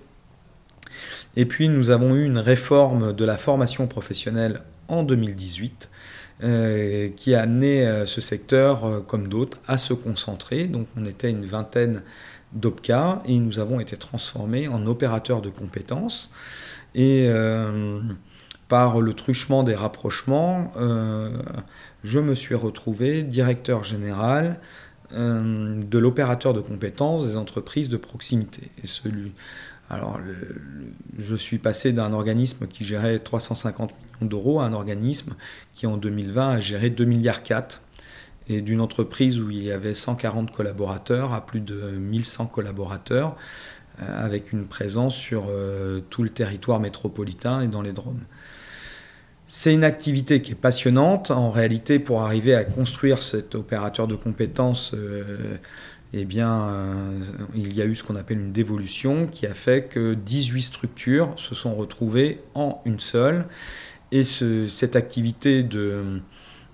Et 1.35 1.45
puis 1.45 1.67
nous 1.67 1.89
avons 1.89 2.15
eu 2.15 2.25
une 2.25 2.37
réforme 2.37 3.11
de 3.11 3.25
la 3.25 3.37
formation 3.37 3.87
professionnelle 3.87 4.61
en 4.87 5.03
2018 5.03 5.89
euh, 6.43 7.07
qui 7.15 7.33
a 7.33 7.43
amené 7.43 7.87
euh, 7.87 8.05
ce 8.05 8.19
secteur, 8.19 8.83
euh, 8.83 8.99
comme 8.99 9.29
d'autres, 9.29 9.57
à 9.67 9.77
se 9.77 9.93
concentrer. 9.93 10.65
Donc 10.65 10.85
on 10.97 11.05
était 11.05 11.31
une 11.31 11.45
vingtaine 11.45 12.03
d'OPCA 12.51 13.21
et 13.25 13.39
nous 13.39 13.59
avons 13.59 13.79
été 13.79 13.95
transformés 13.95 14.67
en 14.67 14.85
opérateurs 14.85 15.41
de 15.41 15.49
compétences. 15.49 16.31
Et 16.93 17.29
par 18.69 19.01
le 19.01 19.13
truchement 19.13 19.63
des 19.63 19.75
rapprochements, 19.75 20.71
je 22.05 22.19
me 22.19 22.33
suis 22.35 22.55
retrouvé 22.55 23.23
directeur 23.23 23.83
général 23.83 24.61
de 25.11 25.97
l'opérateur 25.97 26.53
de 26.53 26.61
compétences 26.61 27.27
des 27.27 27.35
entreprises 27.35 27.89
de 27.89 27.97
proximité. 27.97 28.71
Et 28.81 28.87
celui, 28.87 29.33
alors, 29.89 30.19
je 31.19 31.35
suis 31.35 31.59
passé 31.59 31.93
d'un 31.93 32.11
organisme 32.11 32.65
qui 32.67 32.83
gérait 32.83 33.19
350 33.19 33.91
millions 33.91 34.27
d'euros 34.27 34.59
à 34.59 34.65
un 34.65 34.73
organisme 34.73 35.35
qui, 35.75 35.85
en 35.85 35.97
2020, 35.97 36.49
a 36.49 36.59
géré 36.59 36.89
2 36.89 37.05
milliards 37.05 37.43
4 37.43 37.81
et 38.47 38.61
d'une 38.61 38.81
entreprise 38.81 39.39
où 39.39 39.49
il 39.49 39.63
y 39.63 39.71
avait 39.71 39.93
140 39.93 40.51
collaborateurs 40.51 41.33
à 41.33 41.45
plus 41.45 41.61
de 41.61 41.75
1100 41.75 42.47
collaborateurs, 42.47 43.35
euh, 44.01 44.25
avec 44.25 44.53
une 44.53 44.65
présence 44.65 45.15
sur 45.15 45.45
euh, 45.49 46.01
tout 46.09 46.23
le 46.23 46.29
territoire 46.29 46.79
métropolitain 46.79 47.61
et 47.61 47.67
dans 47.67 47.81
les 47.81 47.93
Drômes. 47.93 48.21
C'est 49.47 49.73
une 49.73 49.83
activité 49.83 50.41
qui 50.41 50.53
est 50.53 50.55
passionnante. 50.55 51.29
En 51.29 51.51
réalité, 51.51 51.99
pour 51.99 52.23
arriver 52.23 52.55
à 52.55 52.63
construire 52.63 53.21
cet 53.21 53.53
opérateur 53.53 54.07
de 54.07 54.15
compétences, 54.15 54.93
euh, 54.95 55.57
eh 56.13 56.25
bien, 56.25 56.69
euh, 56.69 57.19
il 57.55 57.75
y 57.75 57.81
a 57.81 57.85
eu 57.85 57.95
ce 57.95 58.03
qu'on 58.03 58.15
appelle 58.15 58.39
une 58.39 58.53
dévolution 58.53 59.27
qui 59.27 59.45
a 59.47 59.53
fait 59.53 59.85
que 59.89 60.13
18 60.13 60.61
structures 60.61 61.33
se 61.37 61.55
sont 61.55 61.75
retrouvées 61.75 62.41
en 62.53 62.81
une 62.85 62.99
seule. 62.99 63.45
Et 64.11 64.23
ce- 64.23 64.65
cette 64.65 64.95
activité 64.95 65.63
de, 65.63 66.21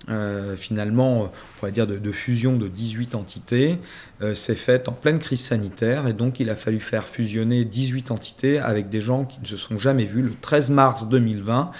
euh, 0.09 0.55
finalement, 0.55 1.23
on 1.23 1.31
pourrait 1.57 1.71
dire 1.71 1.87
de, 1.87 1.97
de 1.97 2.11
fusion 2.11 2.57
de 2.57 2.67
18 2.67 3.15
entités, 3.15 3.79
euh, 4.21 4.35
s'est 4.35 4.55
faite 4.55 4.89
en 4.89 4.91
pleine 4.91 5.17
crise 5.19 5.41
sanitaire. 5.41 6.07
Et 6.07 6.13
donc, 6.13 6.39
il 6.39 6.49
a 6.49 6.55
fallu 6.55 6.79
faire 6.79 7.05
fusionner 7.05 7.65
18 7.65 8.11
entités 8.11 8.59
avec 8.59 8.89
des 8.89 9.01
gens 9.01 9.25
qui 9.25 9.39
ne 9.39 9.45
se 9.45 9.57
sont 9.57 9.77
jamais 9.77 10.05
vus. 10.05 10.21
Le 10.21 10.33
13 10.39 10.69
mars 10.69 11.07
2020, 11.07 11.71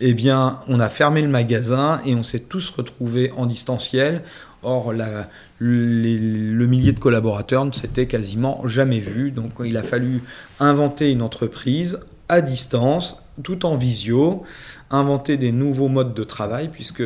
eh 0.00 0.12
bien, 0.14 0.60
on 0.68 0.80
a 0.80 0.88
fermé 0.90 1.22
le 1.22 1.28
magasin 1.28 2.00
et 2.04 2.14
on 2.14 2.22
s'est 2.22 2.40
tous 2.40 2.68
retrouvés 2.70 3.30
en 3.36 3.46
distanciel. 3.46 4.22
Or, 4.66 4.92
le 4.92 6.66
millier 6.66 6.92
de 6.92 6.98
collaborateurs 6.98 7.64
ne 7.64 7.72
s'était 7.72 8.06
quasiment 8.06 8.66
jamais 8.66 8.98
vu. 8.98 9.30
Donc, 9.30 9.52
il 9.64 9.76
a 9.76 9.84
fallu 9.84 10.22
inventer 10.58 11.12
une 11.12 11.22
entreprise 11.22 12.00
à 12.28 12.40
distance, 12.40 13.22
tout 13.44 13.64
en 13.64 13.76
visio, 13.76 14.42
inventer 14.90 15.36
des 15.36 15.52
nouveaux 15.52 15.88
modes 15.88 16.14
de 16.14 16.24
travail, 16.24 16.68
puisque 16.68 17.02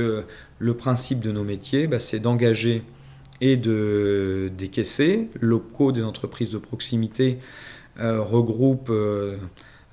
le 0.59 0.75
principe 0.75 1.21
de 1.21 1.31
nos 1.33 1.45
métiers, 1.45 1.87
bah, 1.87 2.01
c'est 2.01 2.19
d'engager 2.19 2.83
et 3.41 3.57
de 3.57 4.51
décaisser. 4.57 5.31
Locaux 5.41 5.93
des 5.93 6.03
entreprises 6.03 6.51
de 6.51 6.59
proximité 6.59 7.39
euh, 8.01 8.23
regroupent 8.23 8.91
euh, 8.91 9.37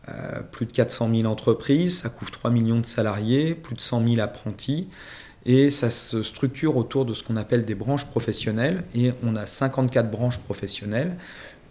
euh, 0.09 0.41
plus 0.51 0.65
de 0.65 0.71
400 0.71 1.09
000 1.13 1.31
entreprises, 1.31 1.99
ça 1.99 2.09
couvre 2.09 2.31
3 2.31 2.51
millions 2.51 2.79
de 2.79 2.85
salariés, 2.85 3.55
plus 3.55 3.75
de 3.75 3.81
100 3.81 4.07
000 4.07 4.21
apprentis, 4.21 4.87
et 5.47 5.69
ça 5.69 5.89
se 5.89 6.21
structure 6.21 6.75
autour 6.75 7.05
de 7.05 7.13
ce 7.13 7.23
qu'on 7.23 7.37
appelle 7.37 7.63
des 7.63 7.73
branches 7.73 8.05
professionnelles, 8.05 8.83
et 8.93 9.13
on 9.23 9.35
a 9.37 9.45
54 9.45 10.11
branches 10.11 10.39
professionnelles, 10.39 11.15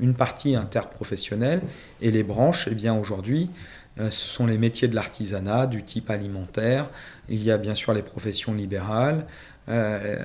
une 0.00 0.14
partie 0.14 0.56
interprofessionnelle, 0.56 1.60
et 2.00 2.10
les 2.10 2.22
branches, 2.22 2.68
eh 2.70 2.74
bien 2.74 2.94
aujourd'hui, 2.94 3.50
euh, 4.00 4.10
ce 4.10 4.26
sont 4.28 4.46
les 4.46 4.56
métiers 4.56 4.88
de 4.88 4.94
l'artisanat 4.94 5.66
du 5.66 5.82
type 5.82 6.10
alimentaire, 6.10 6.88
il 7.28 7.42
y 7.42 7.50
a 7.50 7.58
bien 7.58 7.74
sûr 7.74 7.92
les 7.92 8.02
professions 8.02 8.54
libérales, 8.54 9.26
euh, 9.68 10.16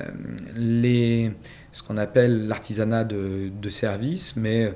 les, 0.56 1.34
ce 1.74 1.84
qu'on 1.84 1.98
appelle 1.98 2.48
l'artisanat 2.48 3.04
de, 3.04 3.52
de 3.54 3.70
service, 3.70 4.36
mais 4.38 4.66
euh, 4.66 4.72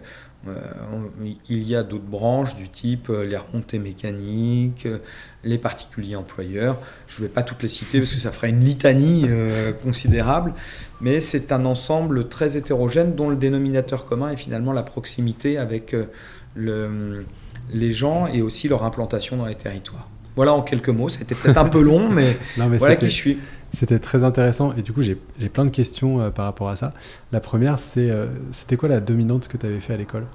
il 1.49 1.63
y 1.63 1.75
a 1.75 1.83
d'autres 1.83 2.03
branches 2.05 2.55
du 2.55 2.69
type 2.69 3.09
euh, 3.09 3.25
les 3.25 3.37
remontées 3.37 3.79
mécaniques, 3.79 4.85
euh, 4.85 4.99
les 5.43 5.57
particuliers 5.57 6.15
employeurs. 6.15 6.77
Je 7.07 7.17
ne 7.21 7.27
vais 7.27 7.33
pas 7.33 7.43
toutes 7.43 7.63
les 7.63 7.69
citer 7.69 7.99
parce 7.99 8.13
que 8.13 8.19
ça 8.19 8.31
ferait 8.31 8.49
une 8.49 8.63
litanie 8.63 9.25
euh, 9.29 9.71
considérable, 9.73 10.53
mais 11.01 11.21
c'est 11.21 11.51
un 11.51 11.65
ensemble 11.65 12.27
très 12.29 12.57
hétérogène 12.57 13.15
dont 13.15 13.29
le 13.29 13.35
dénominateur 13.35 14.05
commun 14.05 14.31
est 14.31 14.37
finalement 14.37 14.73
la 14.73 14.83
proximité 14.83 15.57
avec 15.57 15.93
euh, 15.93 16.05
le- 16.55 17.25
les 17.73 17.91
gens 17.93 18.27
et 18.27 18.41
aussi 18.41 18.67
leur 18.67 18.83
implantation 18.83 19.37
dans 19.37 19.45
les 19.47 19.55
territoires. 19.55 20.09
Voilà 20.35 20.53
en 20.53 20.61
quelques 20.61 20.89
mots, 20.89 21.09
c'était 21.09 21.33
peut-être 21.33 21.57
un 21.57 21.65
peu 21.69 21.81
long, 21.81 22.09
mais 22.09 22.35
Non, 22.57 22.67
mais 22.67 22.77
voilà 22.77 22.95
qui 22.97 23.05
je 23.09 23.15
suis. 23.15 23.37
C'était 23.75 23.99
très 23.99 24.23
intéressant 24.23 24.73
et 24.77 24.81
du 24.81 24.93
coup 24.93 25.03
j'ai 25.03 25.15
plein 25.49 25.65
de 25.65 25.69
questions 25.69 26.21
euh, 26.21 26.29
par 26.31 26.45
rapport 26.45 26.69
à 26.69 26.75
ça. 26.75 26.89
La 27.31 27.41
première 27.41 27.77
c'est 27.77 28.09
euh, 28.09 28.27
c'était 28.51 28.77
quoi 28.77 28.89
la 28.89 29.01
dominante 29.01 29.47
que 29.47 29.57
tu 29.57 29.65
avais 29.65 29.79
fait 29.79 29.93
à 29.93 29.97
l'école? 29.97 30.25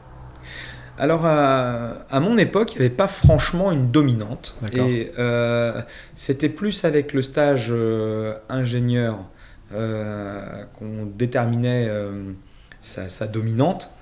Alors, 0.99 1.25
à, 1.25 1.93
à 2.11 2.21
mon 2.21 2.37
époque, 2.37 2.75
il 2.75 2.81
n'y 2.81 2.85
avait 2.85 2.95
pas 2.95 3.09
franchement 3.09 3.73
une 3.73 3.91
dominante. 3.91 4.59
Et 4.75 5.11
euh, 5.19 5.81
c'était 6.15 6.51
plus 6.51 6.85
avec 6.85 7.15
le 7.15 7.23
stage 7.23 7.69
euh, 7.71 8.35
ingénieur 8.51 9.21
euh, 9.73 10.65
qu'on 10.79 11.07
déterminait 11.07 11.87
euh, 11.89 12.33
sa, 12.83 13.09
sa 13.09 13.27
dominante. 13.27 13.93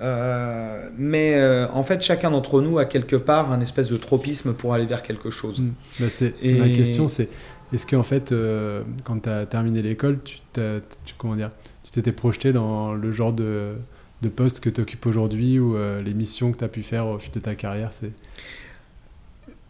Euh, 0.00 0.88
mais 0.96 1.34
euh, 1.36 1.68
en 1.72 1.82
fait, 1.82 2.02
chacun 2.02 2.30
d'entre 2.30 2.60
nous 2.60 2.78
a 2.78 2.84
quelque 2.86 3.16
part 3.16 3.52
un 3.52 3.60
espèce 3.60 3.88
de 3.88 3.96
tropisme 3.96 4.52
pour 4.52 4.74
aller 4.74 4.86
vers 4.86 5.02
quelque 5.02 5.30
chose. 5.30 5.60
Mm. 5.60 5.72
Bah, 6.00 6.06
c'est 6.08 6.34
Et- 6.42 6.54
ma 6.58 6.68
question, 6.68 7.08
c'est 7.08 7.28
est-ce 7.72 7.86
que 7.86 7.94
en 7.96 8.02
fait, 8.02 8.32
euh, 8.32 8.82
quand 9.04 9.20
tu 9.22 9.28
as 9.28 9.46
terminé 9.46 9.82
l'école, 9.82 10.18
tu 10.24 10.38
tu- 10.54 11.14
comment 11.18 11.36
dire, 11.36 11.50
tu 11.84 11.92
t'étais 11.92 12.12
projeté 12.12 12.52
dans 12.52 12.94
le 12.94 13.12
genre 13.12 13.32
de, 13.32 13.74
de 14.22 14.28
poste 14.28 14.60
que 14.60 14.70
tu 14.70 14.80
occupes 14.80 15.06
aujourd'hui 15.06 15.58
ou 15.58 15.76
les 16.04 16.14
missions 16.14 16.52
que 16.52 16.58
tu 16.58 16.64
as 16.64 16.68
pu 16.68 16.82
faire 16.82 17.06
au 17.06 17.18
fil 17.18 17.32
de 17.32 17.40
ta 17.40 17.54
carrière 17.54 17.90
c'est... 17.92 18.10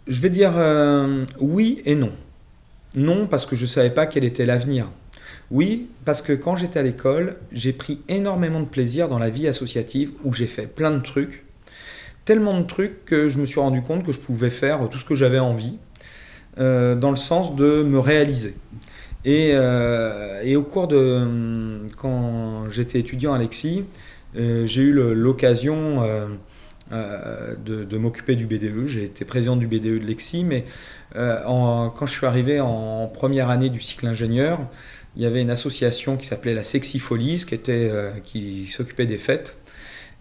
Je 0.08 0.20
vais 0.20 0.30
dire 0.30 0.52
oui 1.38 1.80
et 1.84 1.94
non. 1.94 2.10
Non, 2.96 3.26
parce 3.26 3.46
que 3.46 3.54
je 3.56 3.62
ne 3.62 3.68
savais 3.68 3.90
pas 3.90 4.06
quel 4.06 4.24
était 4.24 4.44
l'avenir. 4.44 4.88
Oui, 5.50 5.88
parce 6.04 6.22
que 6.22 6.32
quand 6.32 6.56
j'étais 6.56 6.78
à 6.78 6.82
l'école, 6.82 7.36
j'ai 7.52 7.72
pris 7.72 8.00
énormément 8.08 8.60
de 8.60 8.66
plaisir 8.66 9.08
dans 9.08 9.18
la 9.18 9.30
vie 9.30 9.48
associative 9.48 10.12
où 10.24 10.32
j'ai 10.32 10.46
fait 10.46 10.66
plein 10.66 10.90
de 10.90 11.00
trucs. 11.00 11.44
Tellement 12.24 12.58
de 12.60 12.66
trucs 12.66 13.04
que 13.04 13.28
je 13.28 13.38
me 13.38 13.46
suis 13.46 13.60
rendu 13.60 13.82
compte 13.82 14.04
que 14.04 14.12
je 14.12 14.20
pouvais 14.20 14.50
faire 14.50 14.88
tout 14.88 14.98
ce 14.98 15.04
que 15.04 15.14
j'avais 15.14 15.40
envie, 15.40 15.78
euh, 16.58 16.94
dans 16.94 17.10
le 17.10 17.16
sens 17.16 17.56
de 17.56 17.82
me 17.82 17.98
réaliser. 17.98 18.54
Et, 19.24 19.50
euh, 19.54 20.56
au 20.56 20.62
cours 20.62 20.88
de. 20.88 21.86
Quand 21.96 22.68
j'étais 22.70 22.98
étudiant 22.98 23.34
à 23.34 23.38
Lexi, 23.38 23.84
euh, 24.36 24.66
j'ai 24.66 24.82
eu 24.82 24.92
l'occasion 24.92 26.02
euh, 26.92 27.54
de, 27.64 27.96
m'occuper 27.96 28.34
du 28.34 28.46
BDE. 28.46 28.86
J'ai 28.86 29.04
été 29.04 29.24
président 29.24 29.56
du 29.56 29.66
BDE 29.66 30.00
de 30.00 30.06
Lexi, 30.06 30.44
mais 30.44 30.64
quand 31.14 32.06
je 32.06 32.12
suis 32.12 32.26
arrivé 32.26 32.60
en 32.60 33.06
première 33.06 33.50
année 33.50 33.70
du 33.70 33.80
cycle 33.80 34.06
ingénieur, 34.06 34.60
il 35.16 35.22
y 35.22 35.26
avait 35.26 35.42
une 35.42 35.50
association 35.50 36.16
qui 36.16 36.26
s'appelait 36.26 36.54
la 36.54 36.62
Sexy 36.62 36.98
Folies, 36.98 37.44
qui, 37.46 37.54
était, 37.54 37.90
qui 38.24 38.66
s'occupait 38.66 39.06
des 39.06 39.18
fêtes. 39.18 39.58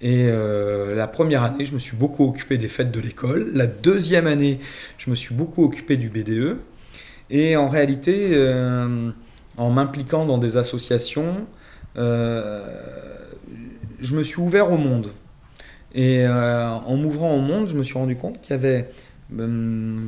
Et 0.01 0.27
la 0.27 1.07
première 1.07 1.43
année, 1.43 1.65
je 1.65 1.74
me 1.74 1.79
suis 1.79 1.95
beaucoup 1.95 2.27
occupé 2.27 2.57
des 2.57 2.67
fêtes 2.67 2.91
de 2.91 3.00
l'école. 3.00 3.51
La 3.53 3.67
deuxième 3.67 4.27
année, 4.27 4.60
je 4.98 5.10
me 5.10 5.15
suis 5.15 5.33
beaucoup 5.33 5.63
occupé 5.63 5.95
du 5.95 6.10
BDE. 6.10 6.57
Et 7.29 7.55
en 7.55 7.69
réalité, 7.69 8.36
en 9.57 9.69
m'impliquant 9.69 10.25
dans 10.25 10.38
des 10.38 10.57
associations, 10.57 11.45
euh, 11.98 12.65
je 14.00 14.15
me 14.15 14.24
suis 14.24 14.39
ouvert 14.39 14.71
au 14.71 14.77
monde. 14.77 15.12
Et 15.93 16.25
euh, 16.25 16.69
en 16.69 16.95
m'ouvrant 16.95 17.36
au 17.36 17.41
monde, 17.41 17.67
je 17.67 17.75
me 17.75 17.83
suis 17.83 17.95
rendu 17.95 18.15
compte 18.15 18.39
qu'il 18.39 18.51
y 18.51 18.53
avait 18.53 18.89
euh, 19.38 20.00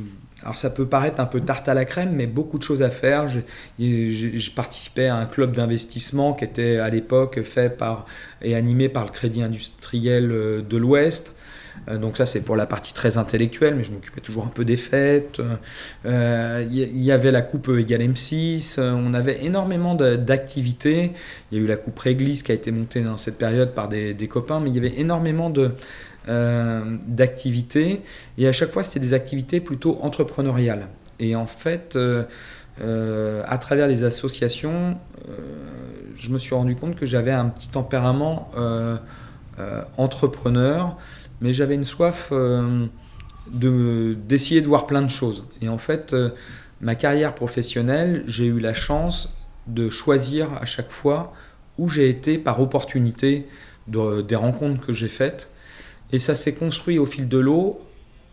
alors 0.44 0.58
ça 0.58 0.70
peut 0.70 0.86
paraître 0.86 1.20
un 1.20 1.26
peu 1.26 1.40
tarte 1.40 1.68
à 1.68 1.74
la 1.74 1.84
crème, 1.84 2.12
mais 2.14 2.26
beaucoup 2.26 2.58
de 2.58 2.62
choses 2.62 2.82
à 2.82 2.90
faire. 2.90 3.28
Je, 3.78 4.50
participais 4.50 5.06
à 5.06 5.16
un 5.16 5.26
club 5.26 5.56
d'investissement 5.56 6.34
qui 6.34 6.44
était 6.44 6.78
à 6.78 6.90
l'époque 6.90 7.42
fait 7.42 7.70
par 7.70 8.06
et 8.42 8.54
animé 8.54 8.88
par 8.88 9.04
le 9.04 9.10
Crédit 9.10 9.42
Industriel 9.42 10.28
de 10.28 10.76
l'Ouest. 10.76 11.34
Euh, 11.88 11.98
donc 11.98 12.16
ça 12.16 12.26
c'est 12.26 12.40
pour 12.40 12.56
la 12.56 12.66
partie 12.66 12.94
très 12.94 13.18
intellectuelle, 13.18 13.74
mais 13.76 13.84
je 13.84 13.92
m'occupais 13.92 14.20
toujours 14.20 14.44
un 14.44 14.48
peu 14.48 14.64
des 14.64 14.76
fêtes. 14.76 15.38
Il 15.38 16.10
euh, 16.10 16.64
y, 16.70 17.12
avait 17.12 17.30
la 17.30 17.42
coupe 17.42 17.68
égale 17.68 18.02
M6, 18.02 18.76
euh, 18.78 18.92
on 18.92 19.14
avait 19.14 19.44
énormément 19.44 19.94
d'activités. 19.94 21.12
Il 21.50 21.58
y 21.58 21.60
a 21.60 21.64
eu 21.64 21.66
la 21.66 21.76
coupe 21.76 21.98
Réglisse 21.98 22.42
qui 22.42 22.52
a 22.52 22.54
été 22.54 22.70
montée 22.70 23.00
dans 23.00 23.16
cette 23.16 23.38
période 23.38 23.74
par 23.74 23.88
des, 23.88 24.14
copains, 24.28 24.60
mais 24.60 24.70
il 24.70 24.76
y 24.76 24.78
avait 24.78 24.98
énormément 24.98 25.50
de, 25.50 25.72
d'activités. 26.26 28.00
Et 28.38 28.48
à 28.48 28.52
chaque 28.52 28.72
fois, 28.72 28.82
c'était 28.82 29.00
des 29.00 29.12
activités 29.12 29.60
plutôt 29.60 29.98
entrepreneuriales. 30.02 30.88
Et 31.20 31.36
en 31.36 31.46
fait, 31.46 31.98
à 32.80 33.58
travers 33.58 33.88
les 33.88 34.04
associations, 34.04 34.96
je 36.16 36.30
me 36.30 36.38
suis 36.38 36.54
rendu 36.54 36.76
compte 36.76 36.96
que 36.96 37.04
j'avais 37.04 37.32
un 37.32 37.46
petit 37.46 37.68
tempérament 37.68 38.50
entrepreneur 39.98 40.96
mais 41.40 41.52
j'avais 41.52 41.74
une 41.74 41.84
soif 41.84 42.30
euh, 42.32 42.86
de, 43.50 44.16
d'essayer 44.26 44.60
de 44.60 44.66
voir 44.66 44.86
plein 44.86 45.02
de 45.02 45.10
choses. 45.10 45.44
Et 45.60 45.68
en 45.68 45.78
fait, 45.78 46.12
euh, 46.12 46.30
ma 46.80 46.94
carrière 46.94 47.34
professionnelle, 47.34 48.24
j'ai 48.26 48.46
eu 48.46 48.60
la 48.60 48.74
chance 48.74 49.34
de 49.66 49.90
choisir 49.90 50.48
à 50.60 50.64
chaque 50.64 50.90
fois 50.90 51.32
où 51.78 51.88
j'ai 51.88 52.08
été 52.08 52.38
par 52.38 52.60
opportunité 52.60 53.46
des 53.86 54.36
rencontres 54.36 54.80
que 54.86 54.94
j'ai 54.94 55.08
faites. 55.08 55.50
Et 56.12 56.18
ça 56.18 56.34
s'est 56.34 56.54
construit 56.54 56.98
au 56.98 57.06
fil 57.06 57.28
de 57.28 57.38
l'eau 57.38 57.80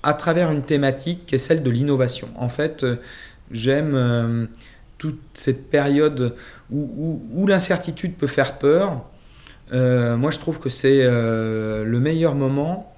à 0.04 0.14
travers 0.14 0.52
une 0.52 0.64
thématique 0.64 1.26
qui 1.26 1.36
est 1.36 1.40
celle 1.40 1.64
de 1.64 1.70
l'innovation. 1.70 2.30
En 2.36 2.50
fait, 2.50 2.84
euh, 2.84 2.98
j'aime 3.52 4.48
toute 4.98 5.20
cette 5.34 5.70
période 5.70 6.36
où, 6.72 7.46
l'incertitude 7.48 8.16
peut 8.16 8.28
faire 8.28 8.58
peur. 8.60 9.02
moi, 9.72 10.32
je 10.32 10.40
trouve 10.40 10.60
que 10.60 10.70
c'est 10.70 11.04
le 11.04 12.00
meilleur 12.00 12.36
moment 12.36 12.92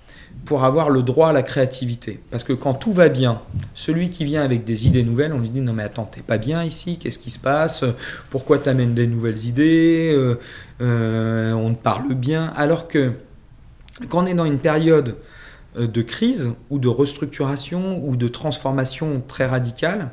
pour 0.46 0.65
avoir 0.65 0.89
le 0.89 1.03
droit 1.03 1.30
à 1.30 1.34
la 1.34 1.44
créativité. 1.44 2.20
Parce 2.30 2.44
que 2.44 2.53
quand 2.53 2.74
tout 2.74 2.92
va 2.92 3.10
bien, 3.10 3.39
celui 3.74 4.10
qui 4.10 4.25
vient 4.25 4.42
avec 4.42 4.65
des 4.65 4.88
idées 4.88 5.03
nouvelles, 5.03 5.34
on 5.34 5.39
lui 5.39 5.50
dit 5.50 5.62
non 5.62 5.74
mais 5.74 5.84
attends, 5.84 6.06
t'es 6.06 6.22
pas 6.22 6.38
bien 6.38 6.63
ici, 6.63 6.98
qu'est-ce 6.98 7.20
qui 7.20 7.30
se 7.30 7.39
passe? 7.39 7.84
Pourquoi 8.30 8.60
t'amènes 8.60 8.94
des 8.94 9.08
nouvelles 9.08 9.46
idées? 9.46 10.12
Euh, 10.13 10.39
euh, 10.82 11.53
On 11.53 11.74
te 11.74 11.82
parle 11.82 12.13
bien. 12.13 12.51
Alors 12.58 12.88
que 12.88 13.13
quand 14.09 14.23
on 14.23 14.25
est 14.25 14.33
dans 14.33 14.45
une 14.45 14.59
période 14.59 15.17
euh, 15.77 15.88
de 15.88 16.01
crise 16.01 16.51
ou 16.69 16.79
de 16.79 16.88
restructuration 16.88 18.03
ou 18.03 18.15
de 18.15 18.27
transformation 18.27 19.23
très 19.27 19.45
radicale, 19.45 20.12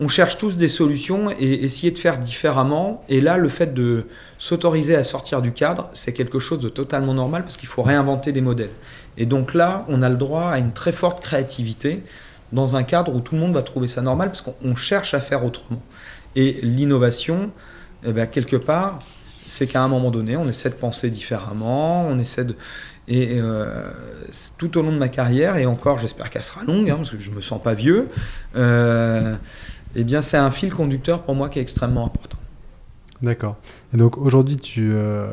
on 0.00 0.06
cherche 0.06 0.38
tous 0.38 0.56
des 0.56 0.68
solutions 0.68 1.30
et 1.40 1.64
essayer 1.64 1.90
de 1.90 1.98
faire 1.98 2.18
différemment. 2.18 3.04
Et 3.08 3.20
là, 3.20 3.36
le 3.36 3.48
fait 3.48 3.74
de 3.74 4.06
s'autoriser 4.38 4.94
à 4.94 5.02
sortir 5.02 5.42
du 5.42 5.52
cadre, 5.52 5.90
c'est 5.92 6.12
quelque 6.12 6.38
chose 6.38 6.60
de 6.60 6.68
totalement 6.68 7.14
normal 7.14 7.42
parce 7.42 7.56
qu'il 7.56 7.68
faut 7.68 7.82
réinventer 7.82 8.30
des 8.30 8.40
modèles. 8.40 8.70
Et 9.16 9.26
donc 9.26 9.54
là, 9.54 9.84
on 9.88 10.02
a 10.02 10.08
le 10.08 10.16
droit 10.16 10.46
à 10.46 10.58
une 10.58 10.72
très 10.72 10.92
forte 10.92 11.20
créativité 11.20 12.04
dans 12.52 12.76
un 12.76 12.84
cadre 12.84 13.12
où 13.12 13.20
tout 13.20 13.34
le 13.34 13.40
monde 13.40 13.54
va 13.54 13.62
trouver 13.62 13.88
ça 13.88 14.00
normal 14.00 14.28
parce 14.28 14.42
qu'on 14.42 14.76
cherche 14.76 15.14
à 15.14 15.20
faire 15.20 15.44
autrement. 15.44 15.82
Et 16.36 16.60
l'innovation, 16.62 17.50
eh 18.06 18.12
bien, 18.12 18.26
quelque 18.26 18.56
part, 18.56 19.00
c'est 19.48 19.66
qu'à 19.66 19.82
un 19.82 19.88
moment 19.88 20.10
donné, 20.10 20.36
on 20.36 20.46
essaie 20.48 20.70
de 20.70 20.74
penser 20.74 21.10
différemment, 21.10 22.06
on 22.06 22.18
essaie 22.18 22.44
de... 22.44 22.54
Et 23.08 23.40
euh, 23.40 23.90
tout 24.58 24.76
au 24.76 24.82
long 24.82 24.92
de 24.92 24.98
ma 24.98 25.08
carrière, 25.08 25.56
et 25.56 25.64
encore 25.64 25.98
j'espère 25.98 26.28
qu'elle 26.28 26.42
sera 26.42 26.64
longue, 26.64 26.90
hein, 26.90 26.96
parce 26.96 27.10
que 27.10 27.18
je 27.18 27.30
ne 27.30 27.36
me 27.36 27.40
sens 27.40 27.62
pas 27.62 27.72
vieux, 27.72 28.08
euh, 28.54 29.34
eh 29.96 30.04
bien 30.04 30.20
c'est 30.20 30.36
un 30.36 30.50
fil 30.50 30.70
conducteur 30.70 31.22
pour 31.22 31.34
moi 31.34 31.48
qui 31.48 31.58
est 31.58 31.62
extrêmement 31.62 32.04
important. 32.04 32.36
D'accord. 33.22 33.56
Et 33.94 33.96
donc 33.96 34.18
aujourd'hui, 34.18 34.56
tu, 34.56 34.90
euh, 34.92 35.30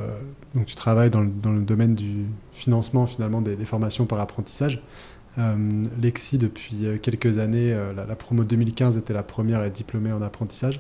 donc 0.56 0.68
tu 0.68 0.76
travailles 0.76 1.10
dans 1.10 1.20
le, 1.20 1.30
dans 1.30 1.52
le, 1.52 1.62
domaine 1.62 1.96
du 1.96 2.26
financement 2.54 3.06
finalement 3.06 3.42
des, 3.42 3.58
formations 3.66 4.06
par 4.06 4.22
apprentissage. 4.22 4.82
Lexi, 6.02 6.38
depuis 6.38 6.88
quelques 7.02 7.40
années, 7.40 7.78
la, 7.94 8.16
promo 8.16 8.46
2015 8.46 8.98
était 8.98 9.14
la 9.14 9.22
première 9.22 9.60
à 9.60 9.66
être 9.66 9.74
diplômée 9.74 10.14
en 10.14 10.22
apprentissage. 10.22 10.80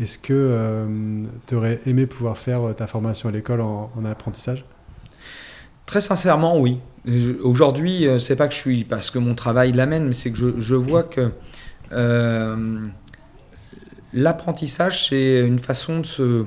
Est-ce 0.00 0.18
que 0.18 1.24
tu 1.46 1.54
aurais 1.54 1.80
aimé 1.86 2.06
pouvoir 2.06 2.36
faire 2.36 2.74
ta 2.76 2.86
formation 2.86 3.28
à 3.28 3.32
l'école 3.32 3.60
en, 3.60 3.90
apprentissage? 4.04 4.64
Très 5.86 6.00
sincèrement, 6.00 6.58
oui. 6.58 6.80
Aujourd'hui, 7.42 8.06
c'est 8.18 8.36
pas 8.36 8.48
que 8.48 8.54
je 8.54 8.58
suis 8.58 8.84
parce 8.84 9.10
que 9.10 9.18
mon 9.18 9.34
travail 9.34 9.72
l'amène, 9.72 10.06
mais 10.06 10.14
c'est 10.14 10.32
que 10.32 10.58
je, 10.58 10.74
vois 10.74 11.04
que 11.04 11.32
l'apprentissage, 14.12 15.08
c'est 15.08 15.46
une 15.46 15.58
façon 15.60 16.00
de 16.00 16.06
se 16.06 16.46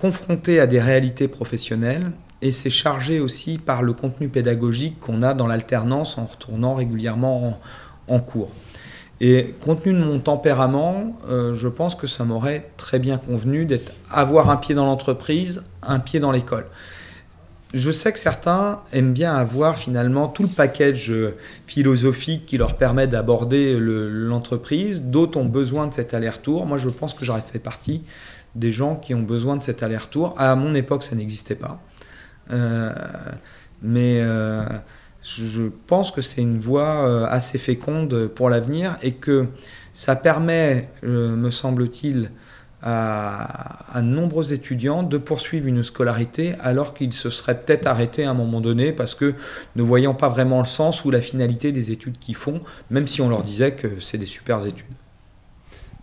confronté 0.00 0.58
à 0.58 0.66
des 0.66 0.80
réalités 0.80 1.28
professionnelles 1.28 2.10
et 2.42 2.52
c'est 2.52 2.70
chargé 2.70 3.20
aussi 3.20 3.58
par 3.58 3.82
le 3.82 3.92
contenu 3.92 4.28
pédagogique 4.28 4.98
qu'on 4.98 5.22
a 5.22 5.34
dans 5.34 5.46
l'alternance 5.46 6.16
en 6.16 6.24
retournant 6.24 6.74
régulièrement 6.74 7.60
en, 8.08 8.20
cours. 8.20 8.50
Et 9.20 9.54
compte 9.64 9.82
tenu 9.82 9.98
de 9.98 10.04
mon 10.04 10.18
tempérament, 10.18 11.12
euh, 11.28 11.54
je 11.54 11.68
pense 11.68 11.94
que 11.94 12.06
ça 12.06 12.24
m'aurait 12.24 12.70
très 12.76 12.98
bien 12.98 13.18
convenu 13.18 13.66
d'être 13.66 13.92
avoir 14.10 14.48
un 14.50 14.56
pied 14.56 14.74
dans 14.74 14.86
l'entreprise, 14.86 15.62
un 15.82 15.98
pied 15.98 16.20
dans 16.20 16.32
l'école. 16.32 16.66
Je 17.74 17.90
sais 17.92 18.12
que 18.12 18.18
certains 18.18 18.82
aiment 18.92 19.12
bien 19.12 19.34
avoir 19.34 19.78
finalement 19.78 20.26
tout 20.26 20.42
le 20.42 20.48
package 20.48 21.14
philosophique 21.66 22.44
qui 22.46 22.58
leur 22.58 22.76
permet 22.76 23.06
d'aborder 23.06 23.76
l'entreprise. 23.78 25.02
D'autres 25.02 25.38
ont 25.38 25.44
besoin 25.44 25.86
de 25.86 25.94
cet 25.94 26.12
aller-retour. 26.12 26.66
Moi, 26.66 26.78
je 26.78 26.88
pense 26.88 27.14
que 27.14 27.24
j'aurais 27.24 27.42
fait 27.42 27.60
partie 27.60 28.02
des 28.54 28.72
gens 28.72 28.96
qui 28.96 29.14
ont 29.14 29.22
besoin 29.22 29.56
de 29.56 29.62
cet 29.62 29.82
aller-retour. 29.82 30.34
À 30.36 30.56
mon 30.56 30.74
époque, 30.74 31.04
ça 31.04 31.14
n'existait 31.14 31.54
pas. 31.54 31.80
Euh, 32.52 32.90
mais 33.82 34.18
euh, 34.20 34.64
je 35.22 35.64
pense 35.86 36.10
que 36.10 36.22
c'est 36.22 36.42
une 36.42 36.58
voie 36.58 37.06
euh, 37.06 37.26
assez 37.28 37.58
féconde 37.58 38.28
pour 38.28 38.50
l'avenir 38.50 38.96
et 39.02 39.12
que 39.12 39.46
ça 39.92 40.16
permet, 40.16 40.88
me 41.02 41.50
semble-t-il, 41.50 42.30
à, 42.82 43.96
à, 43.96 44.02
nombreux 44.02 44.52
étudiants 44.52 45.02
de 45.02 45.18
poursuivre 45.18 45.66
une 45.66 45.84
scolarité 45.84 46.54
alors 46.60 46.94
qu'ils 46.94 47.12
se 47.12 47.28
seraient 47.28 47.60
peut-être 47.60 47.86
arrêtés 47.86 48.24
à 48.24 48.30
un 48.30 48.34
moment 48.34 48.60
donné 48.60 48.92
parce 48.92 49.14
que 49.14 49.34
ne 49.76 49.82
voyant 49.82 50.14
pas 50.14 50.28
vraiment 50.28 50.60
le 50.60 50.66
sens 50.66 51.04
ou 51.04 51.10
la 51.10 51.20
finalité 51.20 51.72
des 51.72 51.90
études 51.90 52.18
qu'ils 52.18 52.36
font, 52.36 52.62
même 52.88 53.06
si 53.06 53.20
on 53.20 53.28
leur 53.28 53.42
disait 53.42 53.72
que 53.72 54.00
c'est 54.00 54.18
des 54.18 54.26
super 54.26 54.64
études. 54.64 54.86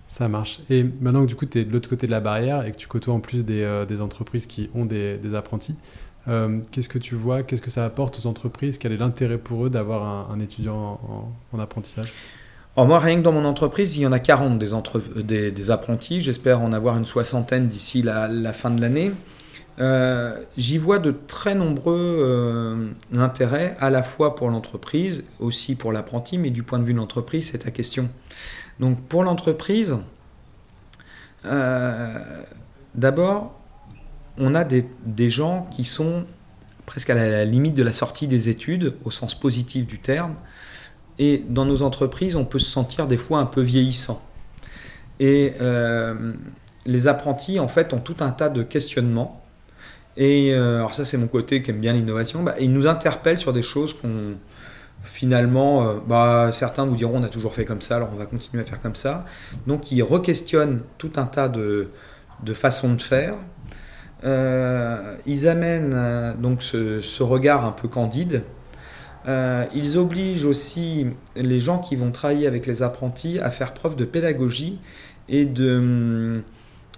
Ça 0.08 0.28
marche. 0.28 0.60
Et 0.70 0.84
maintenant 0.84 1.22
que 1.22 1.28
du 1.28 1.36
coup 1.36 1.46
tu 1.46 1.60
es 1.60 1.66
de 1.66 1.72
l'autre 1.72 1.90
côté 1.90 2.08
de 2.08 2.12
la 2.12 2.20
barrière 2.20 2.66
et 2.66 2.72
que 2.72 2.78
tu 2.78 2.88
côtoies 2.88 3.14
en 3.14 3.20
plus 3.20 3.44
des, 3.44 3.62
euh, 3.62 3.86
entreprises 4.00 4.46
qui 4.46 4.70
ont 4.76 4.86
des 4.86 5.20
apprentis, 5.36 5.76
euh, 6.28 6.60
qu'est-ce 6.72 6.90
que 6.90 6.98
tu 6.98 7.16
vois 7.16 7.44
Qu'est-ce 7.44 7.62
que 7.62 7.70
ça 7.70 7.86
apporte 7.86 8.20
aux 8.20 8.28
entreprises? 8.28 8.78
Quel 8.78 8.92
est 8.92 8.98
l'intérêt 8.98 9.38
pour 9.38 9.66
eux 9.66 9.70
d'avoir 9.70 10.32
un, 10.32 10.40
étudiant 10.40 11.00
en, 11.54 11.60
apprentissage? 11.60 12.12
Alors 12.76 12.88
moi, 12.88 13.00
rien 13.00 13.18
que 13.18 13.22
dans 13.22 13.32
mon 13.32 13.46
entreprise, 13.46 13.98
il 13.98 14.02
y 14.02 14.08
en 14.08 14.12
a 14.12 14.20
40 14.20 14.60
des, 14.60 15.72
apprentis. 15.72 16.22
J'espère 16.22 16.62
en 16.62 16.74
avoir 16.74 16.98
une 16.98 17.06
soixantaine 17.06 17.68
d'ici 17.68 18.02
la, 18.04 18.54
fin 18.54 18.70
de 18.70 18.82
l'année. 18.82 19.12
Euh, 19.80 20.40
j'y 20.58 20.78
vois 20.78 21.00
de 21.00 21.16
très 21.28 21.56
nombreux 21.56 22.96
intérêts, 23.16 23.76
à 23.80 23.90
la 23.90 24.04
fois 24.04 24.36
pour 24.36 24.50
l'entreprise, 24.50 25.24
aussi 25.40 25.76
pour 25.76 25.92
l'apprenti, 25.92 26.38
mais 26.38 26.52
du 26.52 26.62
point 26.62 26.78
de 26.78 26.84
vue 26.84 26.94
de 26.94 27.00
l'entreprise, 27.00 27.50
c'est 27.52 27.60
ta 27.60 27.72
question. 27.72 28.10
Donc 28.80 29.02
pour 29.02 29.24
l'entreprise, 29.24 29.98
euh, 31.46 32.20
d'abord, 32.96 33.57
on 34.38 34.56
a 34.56 34.64
des, 34.64 35.30
gens 35.30 35.68
qui 35.72 35.84
sont 35.84 36.26
presque 36.86 37.10
à 37.10 37.16
la, 37.16 37.46
limite 37.46 37.74
de 37.74 37.84
la 37.84 37.92
sortie 37.92 38.28
des 38.28 38.50
études, 38.50 38.96
au 39.04 39.12
sens 39.12 39.36
positif 39.36 39.88
du 39.88 40.00
terme. 40.00 40.36
Et 41.20 41.44
dans 41.50 41.66
nos 41.66 41.82
entreprises, 41.82 42.36
on 42.36 42.46
peut 42.46 42.60
se 42.60 42.70
sentir 42.70 43.08
des 43.08 43.18
fois 43.18 43.40
un 43.40 43.46
peu 43.46 43.62
vieillissant. 43.62 44.22
Et 45.20 45.54
euh, 45.62 46.34
les 46.86 47.08
apprentis, 47.08 47.60
en 47.60 47.68
fait, 47.68 47.94
ont 47.94 48.00
tout 48.00 48.18
un 48.20 48.30
tas 48.30 48.50
de 48.50 48.62
questionnements. 48.64 49.44
Et 50.16 50.54
alors 50.54 50.96
ça 50.96 51.06
c'est 51.06 51.18
mon 51.18 51.28
côté 51.28 51.62
qui 51.62 51.70
aime 51.70 51.80
bien 51.80 51.94
l'innovation, 51.94 52.42
bah, 52.42 52.56
il 52.60 52.74
nous 52.74 52.88
interpelle 52.88 53.38
sur 53.38 53.54
des 53.54 53.62
choses 53.62 53.94
qu'on 53.94 54.36
finalement, 55.04 55.94
bah, 56.08 56.50
certains 56.52 56.88
vous 56.88 56.96
diront 56.96 57.20
on 57.20 57.24
a 57.24 57.30
toujours 57.30 57.54
fait 57.54 57.66
comme 57.66 57.82
ça, 57.82 57.98
alors 57.98 58.10
on 58.14 58.18
va 58.18 58.26
continuer 58.26 58.64
à 58.64 58.66
faire 58.66 58.82
comme 58.82 58.96
ça. 58.96 59.26
Donc 59.68 59.92
il 59.92 60.02
re-questionne 60.02 60.82
tout 60.98 61.12
un 61.18 61.26
tas 61.26 61.50
de 61.50 61.90
façons 62.56 62.96
de 62.96 63.02
faire. 63.02 63.36
Ils 64.24 65.48
amènent 65.48 66.36
donc 66.40 66.64
ce, 66.64 67.24
regard 67.24 67.66
un 67.66 67.72
peu 67.72 67.88
candide 67.88 68.44
euh, 69.28 69.66
ils 69.76 69.98
obligent 69.98 70.46
aussi 70.46 71.08
les 71.36 71.60
gens 71.60 71.80
qui 71.80 71.96
vont 71.96 72.12
travailler 72.12 72.48
avec 72.48 72.66
les 72.66 72.82
apprentis 72.82 73.40
à 73.40 73.52
faire 73.52 73.74
preuve 73.74 73.96
de 73.96 74.06
pédagogie 74.06 74.80
et 75.28 75.46
de, 75.46 76.44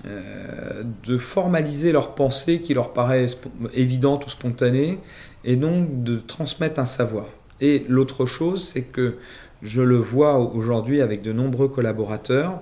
euh, 0.06 0.84
de 1.04 1.18
formaliser 1.18 1.92
leurs 1.92 2.14
pensées 2.14 2.62
qui 2.62 2.76
leur 2.76 2.94
paraissent 2.94 3.40
évidentes 3.74 4.28
ou 4.28 4.30
spontanées, 4.30 5.00
et 5.44 5.56
donc 5.56 6.04
de 6.04 6.18
transmettre 6.18 6.80
un 6.80 6.86
savoir. 6.86 7.26
Et 7.62 7.86
l'autre 7.90 8.28
chose, 8.28 8.64
c'est 8.64 8.84
que 8.84 9.18
je 9.64 9.82
le 9.82 9.98
vois 9.98 10.38
aujourd'hui 10.38 11.02
avec 11.02 11.22
de 11.24 11.34
nombreux 11.34 11.68
collaborateurs 11.68 12.62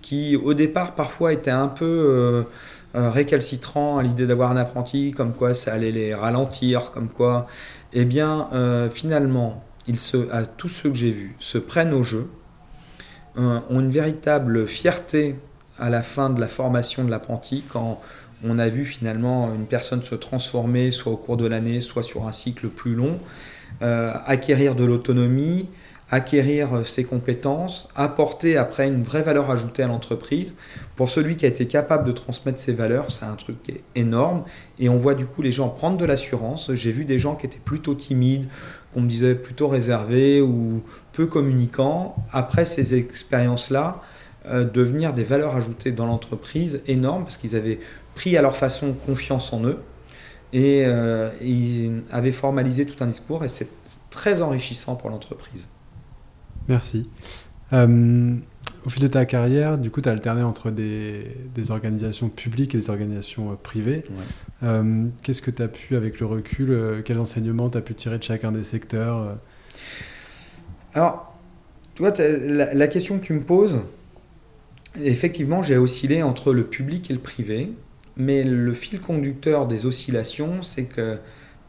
qui, 0.00 0.36
au 0.36 0.54
départ, 0.54 0.94
parfois 0.94 1.32
étaient 1.32 1.50
un 1.50 1.68
peu 1.68 1.84
euh, 1.84 2.42
récalcitrants 2.94 3.98
à 3.98 4.02
l'idée 4.02 4.26
d'avoir 4.26 4.50
un 4.50 4.56
apprenti, 4.56 5.12
comme 5.12 5.32
quoi 5.32 5.54
ça 5.54 5.72
allait 5.72 5.92
les 5.92 6.14
ralentir, 6.14 6.90
comme 6.90 7.08
quoi 7.08 7.46
eh 7.92 8.04
bien, 8.04 8.48
euh, 8.52 8.88
finalement, 8.88 9.62
ils 9.86 9.98
se, 9.98 10.30
à 10.30 10.46
tous 10.46 10.68
ceux 10.68 10.90
que 10.90 10.96
j'ai 10.96 11.10
vus, 11.10 11.36
se 11.38 11.58
prennent 11.58 11.92
au 11.92 12.02
jeu, 12.02 12.30
euh, 13.36 13.60
ont 13.68 13.80
une 13.80 13.90
véritable 13.90 14.66
fierté 14.66 15.36
à 15.78 15.90
la 15.90 16.02
fin 16.02 16.30
de 16.30 16.40
la 16.40 16.48
formation 16.48 17.04
de 17.04 17.10
l'apprenti 17.10 17.64
quand 17.68 18.00
on 18.44 18.58
a 18.58 18.68
vu 18.68 18.84
finalement 18.84 19.52
une 19.54 19.66
personne 19.66 20.02
se 20.02 20.14
transformer, 20.14 20.90
soit 20.90 21.12
au 21.12 21.16
cours 21.16 21.36
de 21.36 21.46
l'année, 21.46 21.80
soit 21.80 22.02
sur 22.02 22.26
un 22.26 22.32
cycle 22.32 22.68
plus 22.68 22.94
long, 22.94 23.18
euh, 23.82 24.12
acquérir 24.26 24.74
de 24.74 24.84
l'autonomie, 24.84 25.68
acquérir 26.12 26.74
euh, 26.74 26.84
ses 26.84 27.04
compétences, 27.04 27.88
apporter 27.96 28.56
après 28.58 28.86
une 28.86 29.02
vraie 29.02 29.22
valeur 29.22 29.50
ajoutée 29.50 29.82
à 29.82 29.88
l'entreprise. 29.88 30.54
Pour 30.94 31.08
celui 31.10 31.36
qui 31.36 31.46
a 31.46 31.48
été 31.48 31.66
capable 31.66 32.04
de 32.06 32.12
transmettre 32.12 32.60
ses 32.60 32.74
valeurs, 32.74 33.10
c'est 33.10 33.24
un 33.24 33.34
truc 33.34 33.60
qui 33.62 33.72
est 33.72 33.82
énorme. 33.96 34.44
Et 34.78 34.90
on 34.90 34.98
voit 34.98 35.14
du 35.14 35.26
coup 35.26 35.40
les 35.40 35.50
gens 35.50 35.70
prendre 35.70 35.96
de 35.96 36.04
l'assurance. 36.04 36.72
J'ai 36.74 36.92
vu 36.92 37.06
des 37.06 37.18
gens 37.18 37.34
qui 37.34 37.46
étaient 37.46 37.58
plutôt 37.58 37.94
timides, 37.94 38.46
qu'on 38.92 39.00
me 39.00 39.08
disait 39.08 39.34
plutôt 39.34 39.68
réservés 39.68 40.42
ou 40.42 40.84
peu 41.14 41.26
communicants. 41.26 42.14
Après 42.30 42.66
ces 42.66 42.94
expériences-là, 42.94 44.02
euh, 44.46 44.64
devenir 44.64 45.14
des 45.14 45.24
valeurs 45.24 45.56
ajoutées 45.56 45.92
dans 45.92 46.06
l'entreprise 46.06 46.82
énormes 46.86 47.24
parce 47.24 47.38
qu'ils 47.38 47.56
avaient 47.56 47.78
pris 48.14 48.36
à 48.36 48.42
leur 48.42 48.56
façon 48.56 48.92
confiance 48.92 49.52
en 49.54 49.64
eux 49.64 49.78
et 50.52 50.82
euh, 50.84 51.30
ils 51.40 52.02
avaient 52.10 52.32
formalisé 52.32 52.84
tout 52.84 53.02
un 53.02 53.06
discours 53.06 53.44
et 53.44 53.48
c'est 53.48 53.68
très 54.10 54.42
enrichissant 54.42 54.96
pour 54.96 55.08
l'entreprise. 55.08 55.68
Merci. 56.68 57.02
Euh, 57.72 58.34
au 58.84 58.90
fil 58.90 59.02
de 59.02 59.08
ta 59.08 59.24
carrière, 59.24 59.78
du 59.78 59.90
coup, 59.90 60.00
tu 60.00 60.08
as 60.08 60.12
alterné 60.12 60.42
entre 60.42 60.70
des, 60.70 61.24
organisations 61.70 62.28
publiques 62.28 62.74
et 62.74 62.78
des 62.78 62.90
organisations 62.90 63.52
euh, 63.52 63.54
privées. 63.54 64.02
Euh, 64.62 65.06
qu'est-ce 65.22 65.42
que 65.42 65.50
tu 65.50 65.62
as 65.62 65.68
pu, 65.68 65.96
avec 65.96 66.20
le 66.20 66.26
recul, 66.26 67.02
quels 67.04 67.18
enseignements 67.18 67.70
tu 67.70 67.78
as 67.78 67.82
pu 67.82 67.94
tirer 67.94 68.18
de 68.18 68.22
chacun 68.22 68.52
des 68.52 68.64
secteurs 68.64 69.36
Alors, 70.94 71.36
tu 71.94 72.02
vois, 72.02 72.12
la, 72.18 72.74
la, 72.74 72.86
question 72.88 73.18
que 73.18 73.24
tu 73.24 73.32
me 73.32 73.42
poses, 73.42 73.80
effectivement, 75.00 75.62
j'ai 75.62 75.76
oscillé 75.76 76.22
entre 76.22 76.52
le 76.52 76.64
public 76.64 77.10
et 77.10 77.14
le 77.14 77.20
privé. 77.20 77.72
Mais 78.16 78.44
le 78.44 78.74
fil 78.74 79.00
conducteur 79.00 79.66
des 79.66 79.86
oscillations, 79.86 80.62
c'est 80.62 80.84
que 80.84 81.18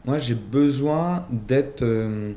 moi, 0.04 0.18
j'ai 0.18 0.34
besoin 0.34 1.26
d'être 1.30 1.82
euh, 1.82 2.32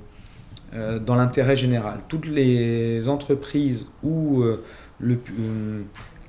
dans 0.74 1.16
l'intérêt 1.16 1.56
général. 1.56 2.00
Toutes 2.08 2.28
les 2.28 3.08
entreprises 3.08 3.86
ou 4.04 4.42
euh, 4.42 4.64
euh, 5.02 5.82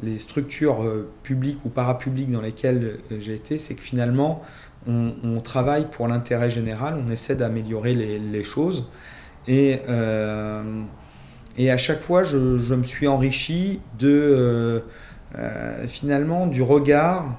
les 0.03 0.19
structures 0.19 0.79
publiques 1.25 1.65
ou 1.65 1.71
parapubliques 1.71 2.31
dans 2.31 2.41
lesquelles 2.41 2.99
j'ai 3.19 3.35
été, 3.35 3.59
c'est 3.59 3.75
que 3.75 3.83
finalement, 3.83 4.43
on, 4.87 5.41
travaille 5.41 5.91
pour 5.91 6.07
l'intérêt 6.07 6.51
général, 6.51 7.03
on 7.05 7.11
essaie 7.11 7.35
d'améliorer 7.35 7.95
les, 7.95 8.43
choses. 8.45 8.87
Et, 9.49 9.81
et 11.59 11.71
à 11.71 11.77
chaque 11.77 12.01
fois, 12.01 12.23
je, 12.23 12.59
je 12.59 12.75
me 12.77 12.85
suis 12.85 13.09
enrichi 13.09 13.81
de, 13.99 14.85
finalement 15.89 16.47
du 16.47 16.63
regard 16.63 17.37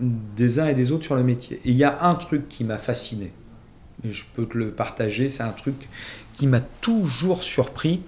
des 0.00 0.58
uns 0.58 0.66
et 0.66 0.74
des 0.74 0.90
autres 0.90 1.04
sur 1.04 1.14
le 1.14 1.22
métier. 1.22 1.60
Et 1.64 1.70
il 1.70 1.76
y 1.76 1.84
a 1.84 2.02
un 2.02 2.16
truc 2.16 2.48
qui 2.48 2.64
m'a 2.64 2.78
fasciné 2.78 3.32
je 4.10 4.22
peux 4.34 4.46
te 4.46 4.56
le 4.56 4.70
partager, 4.70 5.28
c'est 5.28 5.42
un 5.42 5.52
truc 5.52 5.88
qui 6.32 6.46
m'a 6.46 6.60
toujours 6.60 7.42
surpris, 7.42 8.02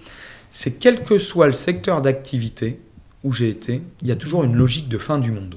c'est 0.51 0.73
quel 0.73 1.03
que 1.03 1.19
soit 1.19 1.47
le 1.47 1.53
secteur 1.53 2.03
d'activité 2.03 2.81
où 3.23 3.33
j'ai 3.33 3.49
été, 3.49 3.83
il 4.03 4.09
y 4.09 4.13
a 4.13 4.17
toujours 4.17 4.45
une 4.45 4.55
logique 4.55 4.89
de 4.89 4.99
fin 4.99 5.19
du 5.19 5.31
monde. 5.31 5.57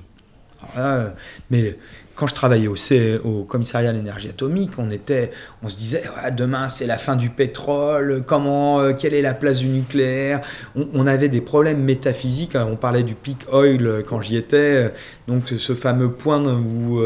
mais 1.49 1.77
quand 2.17 2.25
je 2.25 2.33
travaillais 2.33 2.67
au, 2.67 3.43
commissariat 3.43 3.91
à 3.91 3.93
l'énergie 3.93 4.29
atomique, 4.29 4.71
on 4.79 5.69
se 5.69 5.75
disait, 5.75 6.01
demain 6.35 6.67
c'est 6.67 6.87
la 6.87 6.97
fin 6.97 7.15
du 7.15 7.29
pétrole, 7.29 8.23
comment, 8.25 8.81
euh, 8.81 8.93
quelle 8.93 9.13
est 9.13 9.21
la 9.21 9.35
place 9.35 9.59
du 9.59 9.67
nucléaire? 9.67 10.41
On, 10.75 11.05
avait 11.05 11.29
des 11.29 11.41
problèmes 11.41 11.81
métaphysiques. 11.83 12.55
Hein. 12.55 12.67
On 12.69 12.75
parlait 12.75 13.03
du 13.03 13.13
peak 13.13 13.45
oil 13.53 13.85
euh, 13.85 14.01
quand 14.01 14.19
j'y 14.21 14.35
étais, 14.35 14.57
euh, 14.57 14.89
donc 15.27 15.47
ce 15.47 15.75
fameux 15.75 16.11
point 16.11 16.43
où 16.43 16.99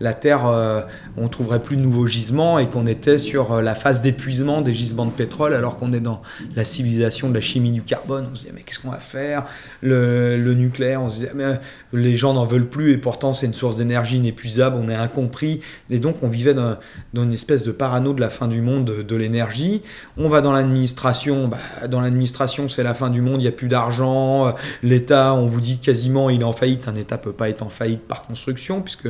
la, 0.00 0.14
Terre, 0.14 0.86
on 1.16 1.28
trouverait 1.28 1.60
plus 1.60 1.76
de 1.76 1.82
nouveaux 1.82 2.06
gisements 2.06 2.58
et 2.58 2.68
qu'on 2.68 2.86
était 2.86 3.18
sur 3.18 3.60
la 3.60 3.74
phase 3.74 4.02
d'épuisement 4.02 4.62
des 4.62 4.74
gisements 4.74 5.06
de 5.06 5.10
pétrole, 5.10 5.54
alors 5.54 5.78
qu'on 5.78 5.92
est 5.92 6.00
dans 6.00 6.22
la 6.54 6.64
civilisation 6.64 7.28
de 7.28 7.34
la 7.34 7.40
chimie 7.40 7.72
du 7.72 7.82
carbone. 7.82 8.28
On 8.30 8.34
se 8.34 8.42
disait 8.42 8.52
mais 8.54 8.62
qu'est-ce 8.62 8.78
qu'on 8.78 8.90
va 8.90 8.98
faire? 8.98 9.46
Le, 9.80 10.36
le, 10.36 10.54
nucléaire, 10.54 11.02
on 11.02 11.08
se 11.08 11.20
disait 11.20 11.32
mais 11.34 11.58
les 11.92 12.16
gens 12.16 12.34
n'en 12.34 12.46
veulent 12.46 12.68
plus 12.68 12.92
et 12.92 12.98
pourtant 12.98 13.32
c'est 13.32 13.46
une 13.46 13.54
source 13.54 13.76
d'énergie 13.76 14.18
inépuisable, 14.18 14.43
on 14.58 14.88
est 14.88 14.94
incompris. 14.94 15.60
Et 15.90 15.98
donc 15.98 16.16
on 16.22 16.28
vivait 16.28 16.54
dans, 16.54 16.76
une 17.14 17.32
espèce 17.32 17.62
de 17.62 17.72
parano 17.72 18.12
de 18.12 18.20
la 18.20 18.30
fin 18.30 18.48
du 18.48 18.60
monde 18.60 18.84
de, 18.84 19.16
l'énergie. 19.16 19.82
On 20.16 20.28
va 20.28 20.40
dans 20.40 20.52
l'administration, 20.52 21.48
bah, 21.48 21.86
dans 21.88 22.00
l'administration 22.00 22.68
c'est 22.68 22.82
la 22.82 22.94
fin 22.94 23.10
du 23.10 23.20
monde, 23.20 23.40
il 23.40 23.44
n'y 23.44 23.48
a 23.48 23.52
plus 23.52 23.68
d'argent. 23.68 24.54
L'État, 24.82 25.34
on 25.34 25.46
vous 25.46 25.60
dit 25.60 25.78
quasiment 25.78 26.30
il 26.30 26.40
est 26.40 26.44
en 26.44 26.52
faillite. 26.52 26.88
Un 26.88 26.94
État 26.94 27.18
peut 27.18 27.32
pas 27.32 27.48
être 27.48 27.62
en 27.62 27.68
faillite 27.68 28.06
par 28.06 28.26
construction 28.26 28.82
puisque 28.82 29.08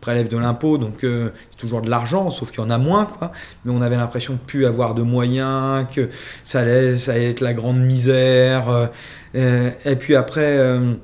prélève 0.00 0.28
de 0.28 0.36
l'impôt, 0.36 0.78
donc 0.78 1.02
euh, 1.04 1.30
c'est 1.50 1.56
toujours 1.56 1.82
de 1.82 1.90
l'argent, 1.90 2.30
sauf 2.30 2.50
qu'il 2.50 2.60
y 2.60 2.64
en 2.64 2.70
a 2.70 2.78
moins, 2.78 3.06
quoi. 3.06 3.32
Mais 3.64 3.72
on 3.72 3.82
avait 3.82 3.96
l'impression 3.96 4.34
de 4.34 4.38
plus 4.38 4.66
avoir 4.66 4.94
de 4.94 5.02
moyens, 5.02 5.86
que 5.92 6.08
ça 6.44 6.60
allait, 6.60 6.94
être 7.08 7.40
la 7.40 7.54
grande 7.54 7.80
misère. 7.80 8.88
Euh, 9.34 9.70
et 9.84 9.96
puis 9.96 10.14
après, 10.14 10.58
euh, 10.58 10.94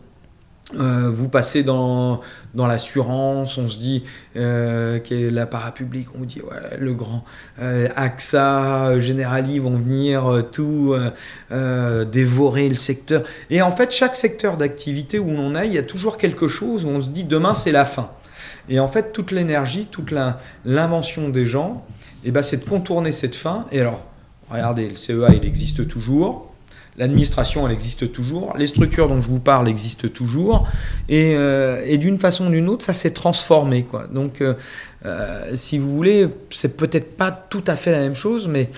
euh, 0.79 1.11
vous 1.13 1.29
passez 1.29 1.63
dans, 1.63 2.21
dans 2.55 2.67
l'assurance, 2.67 3.59
on 3.59 3.69
se 3.69 3.77
dit 3.77 4.05
euh, 4.37 4.99
que 4.99 5.31
la 5.31 5.47
parapublique, 5.47 6.15
on 6.15 6.19
vous 6.19 6.27
dit 6.27 6.41
ouais, 6.41 6.79
le 6.79 6.95
grand 6.95 7.25
euh, 7.61 7.89
AXA, 7.97 8.99
Generali 9.01 9.59
vont 9.59 9.77
venir 9.77 10.27
euh, 10.27 10.43
tout 10.43 10.95
dévorer 12.11 12.69
le 12.69 12.75
secteur. 12.75 13.23
Et 13.51 13.63
en 13.63 13.73
fait, 13.73 13.91
chaque 13.93 14.17
secteur 14.17 14.57
d'activité 14.57 15.19
où 15.19 15.31
on 15.31 15.55
aille, 15.55 15.69
il 15.69 15.75
y 15.75 15.79
a 15.79 15.83
toujours 15.83 16.19
quelque 16.19 16.49
chose 16.49 16.85
où 16.85 16.89
on 16.89 17.03
se 17.03 17.11
dit 17.11 17.25
demain 17.25 17.55
c'est 17.55 17.73
la 17.73 17.85
fin. 17.85 18.11
Et 18.69 18.81
en 18.81 18.89
fait, 18.89 19.13
toute 19.13 19.33
l'énergie, 19.33 19.87
toute 19.91 20.13
l'invention 20.65 21.29
des 21.29 21.47
gens, 21.47 21.85
eh 22.25 22.31
ben, 22.31 22.43
c'est 22.43 22.59
de 22.59 22.69
contourner 22.69 23.13
cette 23.13 23.35
fin. 23.35 23.67
Et 23.73 23.81
alors, 23.81 24.01
regardez, 24.51 24.89
le 24.89 24.97
CEA, 24.97 25.35
il 25.35 25.45
existe 25.45 25.89
toujours. 25.89 26.52
L'administration, 26.99 27.67
elle 27.67 27.73
existe 27.73 28.13
toujours. 28.13 28.55
Les 28.59 28.67
structures 28.67 29.09
dont 29.09 29.21
je 29.21 29.29
vous 29.29 29.41
parle 29.41 29.67
existent 29.67 30.09
toujours. 30.09 30.69
Et, 31.09 31.35
euh, 31.37 31.97
d'une 31.97 32.19
façon 32.19 32.49
ou 32.49 32.51
d'une 32.51 32.69
autre, 32.69 32.85
ça 32.85 32.93
s'est 32.93 33.13
transformé. 33.13 33.87
Donc, 34.13 34.41
euh, 34.41 34.55
euh, 35.07 35.53
si 35.55 35.79
vous 35.79 35.95
voulez, 35.95 36.29
c'est 36.51 36.77
peut-être 36.77 37.17
pas 37.17 37.31
tout 37.31 37.65
à 37.67 37.77
fait 37.77 37.93
la 37.93 38.01
même 38.01 38.15
chose, 38.15 38.47
mais 38.47 38.71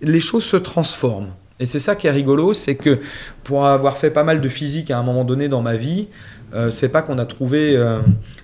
les 0.00 0.20
choses 0.20 0.44
se 0.44 0.56
transforment. 0.56 1.28
Et 1.60 1.66
c'est 1.66 1.78
ça 1.78 1.94
qui 1.94 2.06
est 2.06 2.10
rigolo, 2.10 2.54
c'est 2.54 2.74
que 2.74 2.98
pour 3.44 3.66
avoir 3.66 3.98
fait 3.98 4.10
pas 4.10 4.24
mal 4.24 4.40
de 4.40 4.48
physique 4.48 4.90
à 4.90 4.98
un 4.98 5.02
moment 5.02 5.24
donné 5.24 5.48
dans 5.48 5.62
ma 5.62 5.76
vie, 5.76 6.08
c'est 6.70 6.88
pas 6.88 7.02
qu'on 7.02 7.18
a 7.18 7.26
trouvé 7.26 7.80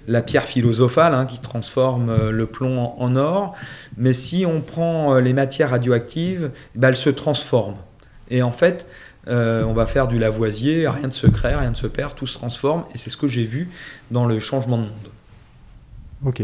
la 0.08 0.22
pierre 0.22 0.44
philosophale 0.44 1.14
hein, 1.14 1.26
qui 1.26 1.40
transforme 1.40 2.30
le 2.30 2.46
plomb 2.46 2.94
en, 2.96 3.16
or, 3.16 3.54
mais 3.96 4.12
si 4.12 4.46
on 4.46 4.60
prend 4.60 5.18
les 5.18 5.32
matières 5.32 5.70
radioactives, 5.70 6.50
ben, 6.76 6.88
elles 6.88 6.96
se 6.96 7.10
transforment. 7.10 7.76
Et 8.30 8.42
en 8.42 8.52
fait, 8.52 8.86
euh, 9.28 9.64
on 9.64 9.74
va 9.74 9.86
faire 9.86 10.08
du 10.08 10.18
lavoisier, 10.18 10.88
rien 10.88 11.08
de 11.08 11.12
se 11.12 11.26
crée, 11.26 11.54
rien 11.54 11.70
ne 11.70 11.74
se 11.74 11.86
perd, 11.86 12.14
tout 12.14 12.26
se 12.26 12.34
transforme. 12.34 12.84
Et 12.94 12.98
c'est 12.98 13.10
ce 13.10 13.16
que 13.16 13.28
j'ai 13.28 13.44
vu 13.44 13.68
dans 14.10 14.24
le 14.24 14.40
changement 14.40 14.78
de 14.78 14.82
monde. 14.82 15.10
Ok. 16.24 16.42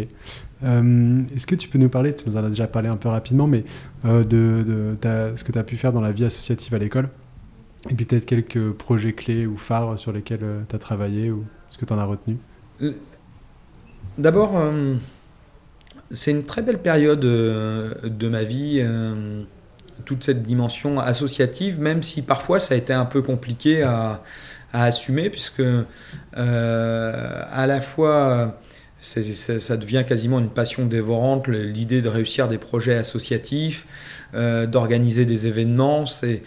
Euh, 0.64 1.22
est-ce 1.35 1.46
que 1.46 1.55
tu 1.55 1.68
peux 1.68 1.79
nous 1.79 1.88
parler, 1.88 2.14
tu 2.14 2.29
nous 2.29 2.37
en 2.37 2.44
as 2.44 2.49
déjà 2.49 2.66
parlé 2.66 2.88
un 2.88 2.96
peu 2.96 3.09
rapidement, 3.09 3.46
mais 3.46 3.64
euh, 4.05 4.25
de, 4.25 4.96
ce 5.37 5.44
que 5.44 5.53
tu 5.53 5.59
as 5.59 5.64
pu 5.64 5.77
faire 5.77 5.92
dans 5.92 6.01
la 6.01 6.12
vie 6.12 6.25
associative 6.25 6.75
à 6.75 6.79
l'école? 6.79 7.09
Et 7.90 7.94
puis 7.94 8.05
peut-être 8.05 8.27
quelques 8.27 8.72
projets 8.72 9.12
clés 9.12 9.46
ou 9.46 9.57
phares 9.57 9.99
sur 9.99 10.12
lesquels 10.12 10.44
tu 10.68 10.75
as 10.75 10.79
travaillé 10.79 11.31
ou 11.31 11.44
ce 11.70 11.79
que 11.79 11.85
tu 11.85 11.92
en 11.92 11.99
as 11.99 12.05
retenu? 12.05 12.37
D'abord, 14.18 14.61
c'est 16.11 16.33
une 16.33 16.44
très 16.44 16.62
belle 16.62 16.81
période 16.81 17.20
de 17.20 18.29
ma 18.29 18.42
vie 18.42 18.83
toute 20.04 20.24
cette 20.24 20.42
dimension 20.42 20.98
associative, 21.00 21.80
même 21.80 22.02
si 22.02 22.22
parfois 22.22 22.61
ça 22.61 22.74
a 22.74 22.76
été 22.76 22.92
un 22.92 23.04
peu 23.04 23.22
compliqué 23.22 23.82
à, 23.82 24.22
assumer, 24.72 25.30
puisque 25.30 25.61
euh, 25.61 27.42
à 27.50 27.66
la 27.66 27.80
fois 27.80 28.59
ça 28.98 29.76
devient 29.76 30.04
quasiment 30.06 30.38
une 30.38 30.50
passion 30.50 30.87
dévorante, 30.87 31.48
l'idée 31.48 32.02
de 32.02 32.09
réussir 32.09 32.48
des 32.48 32.59
projets 32.59 32.96
associatifs, 32.96 33.87
euh, 34.35 34.66
d'organiser 34.66 35.24
des 35.24 35.46
événements, 35.46 36.04
c'est 36.06 36.42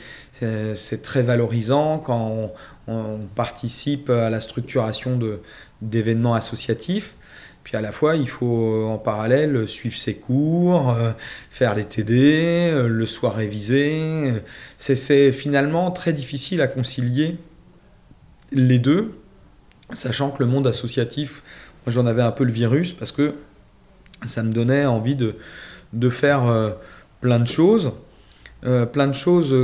très 1.01 1.23
valorisant 1.23 1.99
quand 1.99 2.51
on, 2.88 3.19
participe 3.35 4.09
à 4.09 4.29
la 4.31 4.41
structuration 4.41 5.19
d'événements 5.81 6.33
associatifs. 6.33 7.15
Puis 7.63 7.76
à 7.78 7.82
la 7.82 7.91
fois, 7.91 8.15
il 8.15 8.28
faut 8.28 8.86
en 8.88 8.98
parallèle 8.98 9.67
suivre 9.67 9.95
ses 9.95 10.15
cours, 10.15 10.91
euh, 10.91 11.12
faire 11.50 11.76
les 11.76 11.86
TD, 11.86 12.72
euh, 12.72 12.88
le 12.88 13.06
soir 13.06 13.36
réviser. 13.36 14.34
C'est 14.78 15.32
finalement 15.32 15.91
très 15.91 16.13
difficile 16.13 16.62
à 16.62 16.67
concilier 16.67 17.38
les 18.52 18.80
deux, 18.80 19.12
sachant 19.93 20.32
que 20.32 20.41
le 20.41 20.50
monde 20.50 20.65
associatif, 20.65 21.43
moi 21.86 21.93
j'en 21.93 22.06
avais 22.06 22.24
un 22.24 22.32
peu 22.32 22.43
le 22.43 22.52
virus 22.52 22.93
parce 22.93 23.12
que 23.12 23.36
ça 24.26 24.41
me 24.41 24.52
donnait 24.52 24.86
envie 24.86 25.15
de, 25.15 25.36
de 25.93 26.10
faire 26.10 26.48
euh, 26.48 26.72
plein 27.22 27.39
de 27.39 27.48
choses. 27.48 27.91
plein 28.62 29.08
de 29.08 29.13
choses 29.13 29.56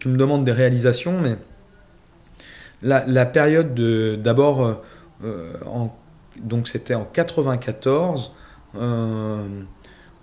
qui 0.00 0.08
me 0.08 0.16
demandent 0.16 0.44
des 0.44 0.52
réalisations, 0.52 1.20
mais 1.20 1.36
la, 2.82 3.04
la 3.06 3.24
période 3.26 3.74
d'abord 4.20 4.82
en 5.22 5.94
donc 6.40 6.68
c'était 6.68 6.94
en 6.94 7.04
94. 7.04 8.32
Euh, 8.76 9.46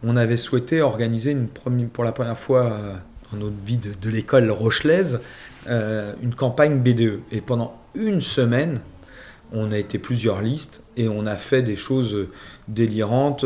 on 0.04 0.16
avait 0.16 0.38
souhaité 0.38 0.82
organiser 0.82 1.32
une 1.32 1.48
pour 1.90 2.04
la 2.04 2.12
première 2.12 2.38
fois 2.38 2.64
euh, 2.66 2.96
dans 3.32 3.38
notre 3.38 3.56
vie 3.64 3.78
de, 3.78 4.10
l'école 4.10 4.50
rochelaise 4.50 5.20
euh, 5.68 6.14
une 6.22 6.34
campagne 6.34 6.80
BDE. 6.80 7.20
Et 7.32 7.42
pendant 7.42 7.78
une 7.96 8.22
semaine, 8.22 8.82
on 9.52 9.72
a 9.72 9.78
été 9.78 10.00
plusieurs 10.00 10.42
listes 10.42 10.84
et 10.96 11.10
on 11.10 11.26
a 11.26 11.36
fait 11.36 11.62
des 11.62 11.76
choses 11.76 12.28
délirantes. 12.70 13.46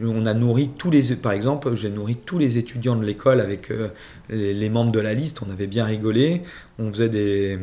On 0.00 0.26
a 0.26 0.34
nourri 0.34 0.70
tous 0.76 0.90
les, 0.90 1.16
par 1.16 1.32
exemple, 1.32 1.74
j'ai 1.74 1.90
nourri 1.90 2.16
tous 2.16 2.38
les 2.38 2.58
étudiants 2.58 2.96
de 2.96 3.04
l'école 3.04 3.40
avec 3.40 3.72
les, 4.28 4.52
les, 4.52 4.68
membres 4.68 4.92
de 4.92 5.00
la 5.00 5.14
liste. 5.14 5.40
On 5.46 5.50
avait 5.50 5.66
bien 5.66 5.84
rigolé. 5.84 6.42
On 6.78 6.92
faisait 6.92 7.08
des, 7.08 7.58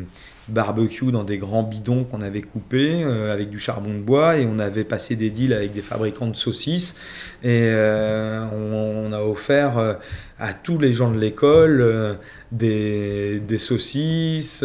barbecue 0.48 1.12
dans 1.12 1.24
des 1.24 1.38
grands 1.38 1.62
bidons 1.62 2.04
qu'on 2.04 2.20
avait 2.20 2.42
coupés 2.42 3.02
euh, 3.04 3.32
avec 3.32 3.50
du 3.50 3.58
charbon 3.58 3.94
de 3.94 3.98
bois 4.00 4.38
et 4.38 4.46
on 4.46 4.58
avait 4.58 4.84
passé 4.84 5.14
des 5.14 5.30
deals 5.30 5.52
avec 5.52 5.72
des 5.72 5.82
fabricants 5.82 6.26
de 6.26 6.36
saucisses 6.36 6.96
et 7.42 7.62
euh, 7.66 8.44
on, 8.52 9.12
a 9.12 9.20
offert 9.20 9.78
euh, 9.78 9.94
à 10.38 10.52
tous 10.52 10.78
les 10.78 10.94
gens 10.94 11.10
de 11.10 11.18
l'école 11.18 12.18
des, 12.50 13.40
des, 13.40 13.58
saucisses, 13.58 14.64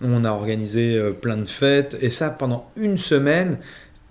on 0.00 0.24
a 0.24 0.30
organisé 0.30 0.98
plein 1.20 1.36
de 1.36 1.44
fêtes 1.44 1.96
et 2.00 2.08
ça 2.08 2.30
pendant 2.30 2.70
une 2.76 2.96
semaine 2.96 3.58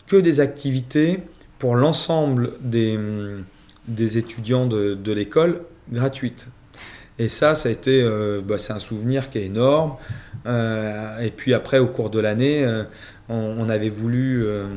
que 0.05 0.17
des 0.17 0.39
activités 0.39 1.21
pour 1.63 1.77
l'ensemble 1.77 2.55
des, 2.59 2.99
des 3.87 4.17
étudiants 4.17 4.67
de, 4.67 4.95
de 4.95 5.13
l'école 5.13 5.61
gratuites. 5.89 6.49
Et 7.19 7.29
ça, 7.29 7.55
ça 7.55 7.69
a 7.69 7.71
été, 7.71 8.05
bah, 8.45 8.57
c'est 8.57 8.73
un 8.73 8.79
souvenir 8.79 9.29
qui 9.29 9.37
est 9.37 9.45
énorme. 9.45 9.95
Euh, 10.45 11.19
et 11.19 11.31
puis 11.31 11.53
après, 11.53 11.79
au 11.79 11.87
cours 11.87 12.09
de 12.09 12.19
l'année, 12.19 12.65
euh, 12.65 12.83
on, 13.29 13.69
avait 13.69 13.87
voulu, 13.87 14.45
euh, 14.45 14.75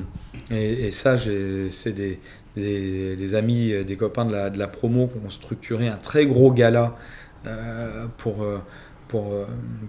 et, 0.53 0.93
ça, 0.93 1.17
c'est 1.19 1.93
des, 1.93 2.21
des, 2.55 3.35
amis, 3.35 3.85
des 3.85 3.97
copains 3.97 4.25
de 4.25 4.31
la, 4.31 4.49
de 4.51 4.57
la, 4.57 4.69
promo 4.69 5.09
qui 5.09 5.27
ont 5.27 5.31
structuré 5.31 5.89
un 5.89 5.97
très 5.97 6.25
gros 6.25 6.53
gala 6.53 6.95
pour, 8.17 8.47
pour, 9.09 9.35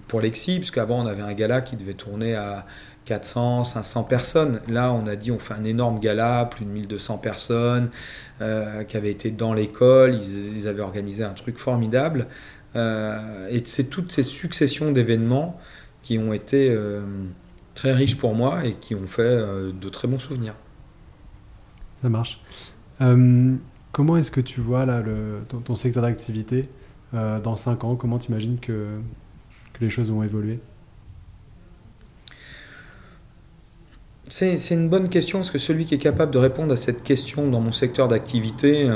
pour 0.07 0.19
Lexi, 0.19 0.57
puisqu'avant 0.57 1.03
on 1.03 1.05
avait 1.05 1.21
un 1.21 1.33
gala 1.33 1.61
qui 1.61 1.75
devait 1.75 1.93
tourner 1.93 2.33
à 2.33 2.65
400, 3.07 3.63
500 3.63 4.03
personnes. 4.03 4.59
Là, 4.67 4.93
on 4.93 5.07
a 5.07 5.15
dit 5.15 5.31
on 5.31 5.39
fait 5.39 5.53
un 5.53 5.63
énorme 5.63 5.99
gala, 5.99 6.47
plus 6.51 6.65
de 6.65 6.69
1200 6.69 7.17
personnes, 7.17 7.89
qui 8.39 8.97
avaient 8.97 9.09
été 9.09 9.31
dans 9.31 9.53
l'école, 9.53 10.13
ils, 10.13 10.67
avaient 10.67 10.81
organisé 10.81 11.23
un 11.23 11.33
truc 11.33 11.57
formidable. 11.57 12.27
Euh, 12.77 13.47
et 13.49 13.61
c'est 13.65 13.85
toutes 13.85 14.11
ces 14.11 14.23
successions 14.23 14.91
d'événements 14.91 15.59
qui 16.01 16.19
ont 16.19 16.31
été 16.31 16.69
euh, 16.69 17.01
très 17.75 17.93
riches 17.93 18.17
pour 18.17 18.35
moi 18.35 18.65
et 18.65 18.73
qui 18.73 18.93
ont 18.95 19.07
fait 19.07 19.23
euh, 19.23 19.71
de 19.71 19.89
très 19.89 20.07
bons 20.07 20.19
souvenirs. 20.19 20.53
Ça 22.01 22.09
marche. 22.09 22.39
comment 23.91 24.17
est-ce 24.17 24.31
que 24.31 24.41
tu 24.41 24.61
vois 24.61 24.85
ton, 25.47 25.75
secteur 25.75 26.03
d'activité 26.03 26.69
dans 27.11 27.55
5 27.55 27.83
ans? 27.83 27.95
Comment 27.95 28.19
tu 28.19 28.29
imagines 28.31 28.59
que, 28.59 28.99
que 29.73 29.83
les 29.83 29.89
choses 29.89 30.11
vont 30.11 30.21
évoluer? 30.21 30.59
C'est 34.29 34.71
une 34.71 34.89
bonne 34.89 35.09
question 35.09 35.39
parce 35.39 35.51
que 35.51 35.57
celui 35.57 35.85
qui 35.85 35.95
est 35.95 35.99
capable 35.99 36.31
de 36.31 36.37
répondre 36.37 36.73
à 36.73 36.77
cette 36.77 37.01
question 37.03 37.49
dans 37.49 37.61
mon 37.61 37.71
secteur 37.71 38.07
d'activité, 38.07 38.89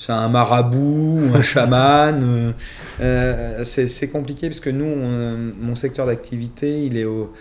c'est 0.00 0.12
un 0.12 0.30
marabout, 0.30 1.20
un 1.34 1.42
chaman. 1.42 2.22
Euh, 2.22 2.52
euh, 3.00 3.64
c'est 3.64 4.08
compliqué 4.08 4.48
parce 4.48 4.60
que 4.60 4.70
nous, 4.70 4.86
mon 5.60 5.74
secteur 5.74 6.06
d'activité, 6.06 6.84
il 6.84 6.96
est 6.96 7.04
au, 7.04 7.34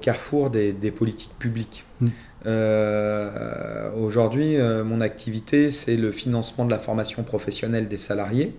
carrefour 0.00 0.48
des, 0.48 0.72
politiques 0.90 1.38
publiques. 1.38 1.84
Mm. 2.00 2.08
Euh, 2.46 3.90
aujourd'hui, 3.94 4.56
mon 4.84 5.02
activité, 5.02 5.70
c'est 5.70 5.96
le 5.96 6.12
financement 6.12 6.64
de 6.64 6.70
la 6.70 6.78
formation 6.78 7.24
professionnelle 7.24 7.88
des 7.88 7.98
salariés 7.98 8.56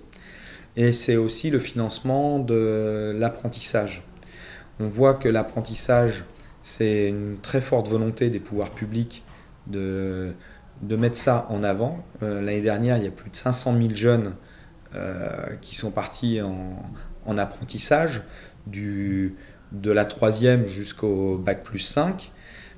et 0.75 0.91
c'est 0.91 1.17
aussi 1.17 1.49
le 1.49 1.59
financement 1.59 2.37
de 2.37 3.13
l'apprentissage. 3.15 4.03
On 4.79 4.87
voit 4.87 5.15
que 5.15 5.27
l'apprentissage, 5.27 6.23
c'est 6.63 7.09
une 7.09 7.37
très 7.39 7.61
forte 7.61 7.87
volonté 7.87 8.31
des 8.31 8.39
pouvoirs 8.39 8.71
publics 8.71 9.23
de 9.67 10.33
de 10.83 10.95
mettre 10.95 11.17
ça 11.17 11.45
en 11.49 11.63
avant. 11.63 12.03
Euh, 12.21 12.41
l'année 12.41 12.61
dernière, 12.61 12.97
il 12.97 13.03
y 13.03 13.07
a 13.07 13.11
plus 13.11 13.29
de 13.29 13.35
500 13.35 13.75
000 13.77 13.95
jeunes 13.95 14.33
euh, 14.95 15.55
qui 15.61 15.75
sont 15.75 15.91
partis 15.91 16.39
en, 16.41 17.37
apprentissage, 17.37 18.21
du, 18.67 19.35
de 19.71 19.91
la 19.91 20.05
troisième 20.05 20.67
jusqu'au 20.67 21.37
bac 21.37 21.63
plus 21.63 21.79
5. 21.79 22.31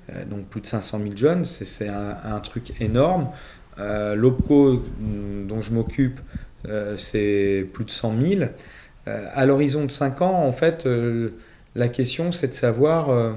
Euh, 0.09 0.25
donc 0.25 0.45
plus 0.47 0.61
de 0.61 0.67
500 0.67 0.99
000 0.99 1.17
jeunes, 1.17 1.45
c'est 1.45 1.89
un, 1.89 2.39
truc 2.39 2.79
énorme. 2.81 3.29
L'OPCO 3.77 4.83
mm, 4.99 5.47
dont 5.47 5.61
je 5.61 5.73
m'occupe, 5.73 6.21
c'est 6.97 7.67
plus 7.73 7.85
de 7.85 7.91
100 7.91 8.21
000. 8.21 8.41
à 9.07 9.45
l'horizon 9.45 9.85
de 9.85 9.91
5 9.91 10.21
ans, 10.21 10.43
en 10.45 10.51
fait, 10.51 10.87
la 11.75 11.87
question 11.89 12.31
c'est 12.31 12.47
de 12.47 12.53
savoir 12.53 13.35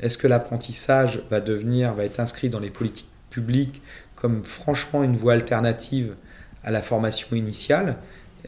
est-ce 0.00 0.18
que 0.18 0.26
l'apprentissage 0.26 1.22
va 1.30 1.40
devenir, 1.40 1.94
va 1.94 2.04
être 2.04 2.20
inscrit 2.20 2.48
dans 2.48 2.58
les 2.58 2.70
politiques 2.70 3.08
public 3.30 3.80
comme 4.16 4.44
franchement 4.44 5.02
une 5.02 5.16
voie 5.16 5.32
alternative 5.32 6.14
à 6.62 6.70
la 6.70 6.82
formation 6.82 7.34
initiale? 7.34 7.96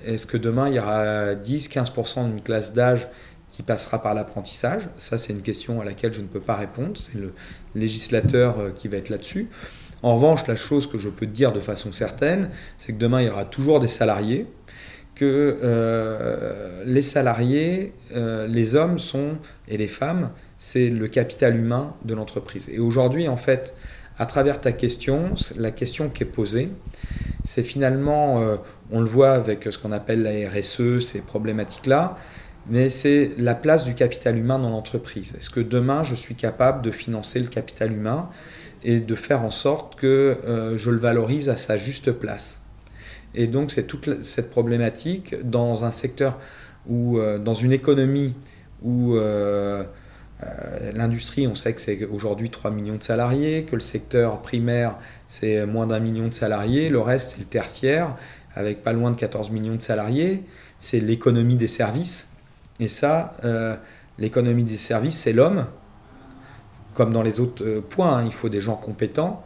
Est-ce 0.04 0.26
que 0.26 0.36
demain 0.36 0.68
il 0.68 0.74
y 0.74 0.78
aura 0.78 1.34
10-15% 1.34 2.30
d'une 2.30 2.42
classe 2.42 2.74
d'âge 2.74 3.08
qui 3.48 3.62
passera 3.62 4.02
par 4.02 4.14
l'apprentissage? 4.14 4.88
Ça, 4.96 5.16
c'est 5.16 5.32
une 5.32 5.42
question 5.42 5.80
à 5.80 5.84
laquelle 5.84 6.12
je 6.12 6.20
ne 6.20 6.26
peux 6.26 6.40
pas 6.40 6.56
répondre. 6.56 6.96
C'est 6.96 7.18
le 7.18 7.32
législateur 7.74 8.58
euh, 8.58 8.70
qui 8.70 8.88
va 8.88 8.98
être 8.98 9.08
là-dessus. 9.08 9.48
En 10.02 10.16
revanche, 10.16 10.46
la 10.46 10.56
chose 10.56 10.88
que 10.88 10.98
je 10.98 11.08
peux 11.08 11.26
dire 11.26 11.52
de 11.52 11.60
façon 11.60 11.92
certaine, 11.92 12.50
c'est 12.76 12.92
que 12.92 12.98
demain, 12.98 13.22
il 13.22 13.28
y 13.28 13.30
aura 13.30 13.44
toujours 13.44 13.78
des 13.78 13.88
salariés, 13.88 14.46
que 15.14 15.58
euh, 15.62 16.82
les 16.84 17.02
salariés, 17.02 17.92
euh, 18.14 18.48
les 18.48 18.74
hommes 18.74 18.98
sont, 18.98 19.36
et 19.68 19.76
les 19.76 19.86
femmes, 19.86 20.32
c'est 20.64 20.90
le 20.90 21.08
capital 21.08 21.56
humain 21.56 21.92
de 22.04 22.14
l'entreprise. 22.14 22.68
Et 22.68 22.78
aujourd'hui, 22.78 23.26
en 23.26 23.36
fait, 23.36 23.74
à 24.16 24.26
travers 24.26 24.60
ta 24.60 24.70
question, 24.70 25.34
la 25.56 25.72
question 25.72 26.08
qui 26.08 26.22
est 26.22 26.26
posée, 26.26 26.68
c'est 27.42 27.64
finalement, 27.64 28.40
euh, 28.40 28.58
on 28.92 29.00
le 29.00 29.08
voit 29.08 29.32
avec 29.32 29.64
ce 29.68 29.76
qu'on 29.76 29.90
appelle 29.90 30.22
la 30.22 30.30
RSE, 30.48 31.00
ces 31.00 31.18
problématiques-là, 31.18 32.16
mais 32.68 32.90
c'est 32.90 33.32
la 33.38 33.56
place 33.56 33.84
du 33.84 33.94
capital 33.94 34.38
humain 34.38 34.60
dans 34.60 34.70
l'entreprise. 34.70 35.34
Est-ce 35.36 35.50
que 35.50 35.58
demain, 35.58 36.04
je 36.04 36.14
suis 36.14 36.36
capable 36.36 36.80
de 36.82 36.92
financer 36.92 37.40
le 37.40 37.48
capital 37.48 37.92
humain 37.92 38.30
et 38.84 39.00
de 39.00 39.14
faire 39.16 39.42
en 39.42 39.50
sorte 39.50 39.96
que 39.96 40.06
euh, 40.46 40.76
je 40.76 40.90
le 40.90 40.98
valorise 40.98 41.48
à 41.48 41.56
sa 41.56 41.76
juste 41.76 42.12
place? 42.12 42.62
Et 43.34 43.48
donc, 43.48 43.72
c'est 43.72 43.88
toute 43.88 44.22
cette 44.22 44.50
problématique 44.50 45.34
dans 45.42 45.84
un 45.84 45.90
secteur 45.90 46.38
ou 46.86 47.18
euh, 47.18 47.38
dans 47.38 47.54
une 47.54 47.72
économie 47.72 48.34
où 48.84 49.16
l'industrie, 50.94 51.46
on 51.46 51.54
sait 51.54 51.72
que 51.72 51.80
c'est 51.80 52.04
aujourd'hui 52.06 52.50
3 52.50 52.70
millions 52.70 52.96
de 52.96 53.02
salariés, 53.02 53.64
que 53.64 53.74
le 53.74 53.80
secteur 53.80 54.40
primaire, 54.42 54.96
c'est 55.26 55.66
moins 55.66 55.86
d'un 55.86 56.00
million 56.00 56.28
de 56.28 56.34
salariés, 56.34 56.88
le 56.88 57.00
reste, 57.00 57.32
c'est 57.32 57.38
le 57.38 57.46
tertiaire, 57.46 58.16
avec 58.54 58.82
pas 58.82 58.92
loin 58.92 59.10
de 59.10 59.16
14 59.16 59.50
millions 59.50 59.76
de 59.76 59.82
salariés, 59.82 60.44
c'est 60.78 61.00
l'économie 61.00 61.56
des 61.56 61.68
services. 61.68 62.28
Et 62.80 62.88
ça, 62.88 63.32
euh, 63.44 63.76
l'économie 64.18 64.64
des 64.64 64.76
services, 64.76 65.18
c'est 65.18 65.32
l'homme. 65.32 65.66
Comme 66.94 67.12
dans 67.12 67.22
les 67.22 67.40
autres 67.40 67.64
euh, 67.64 67.80
points, 67.80 68.18
hein, 68.18 68.24
il 68.24 68.32
faut 68.32 68.48
des 68.48 68.60
gens 68.60 68.76
compétents. 68.76 69.44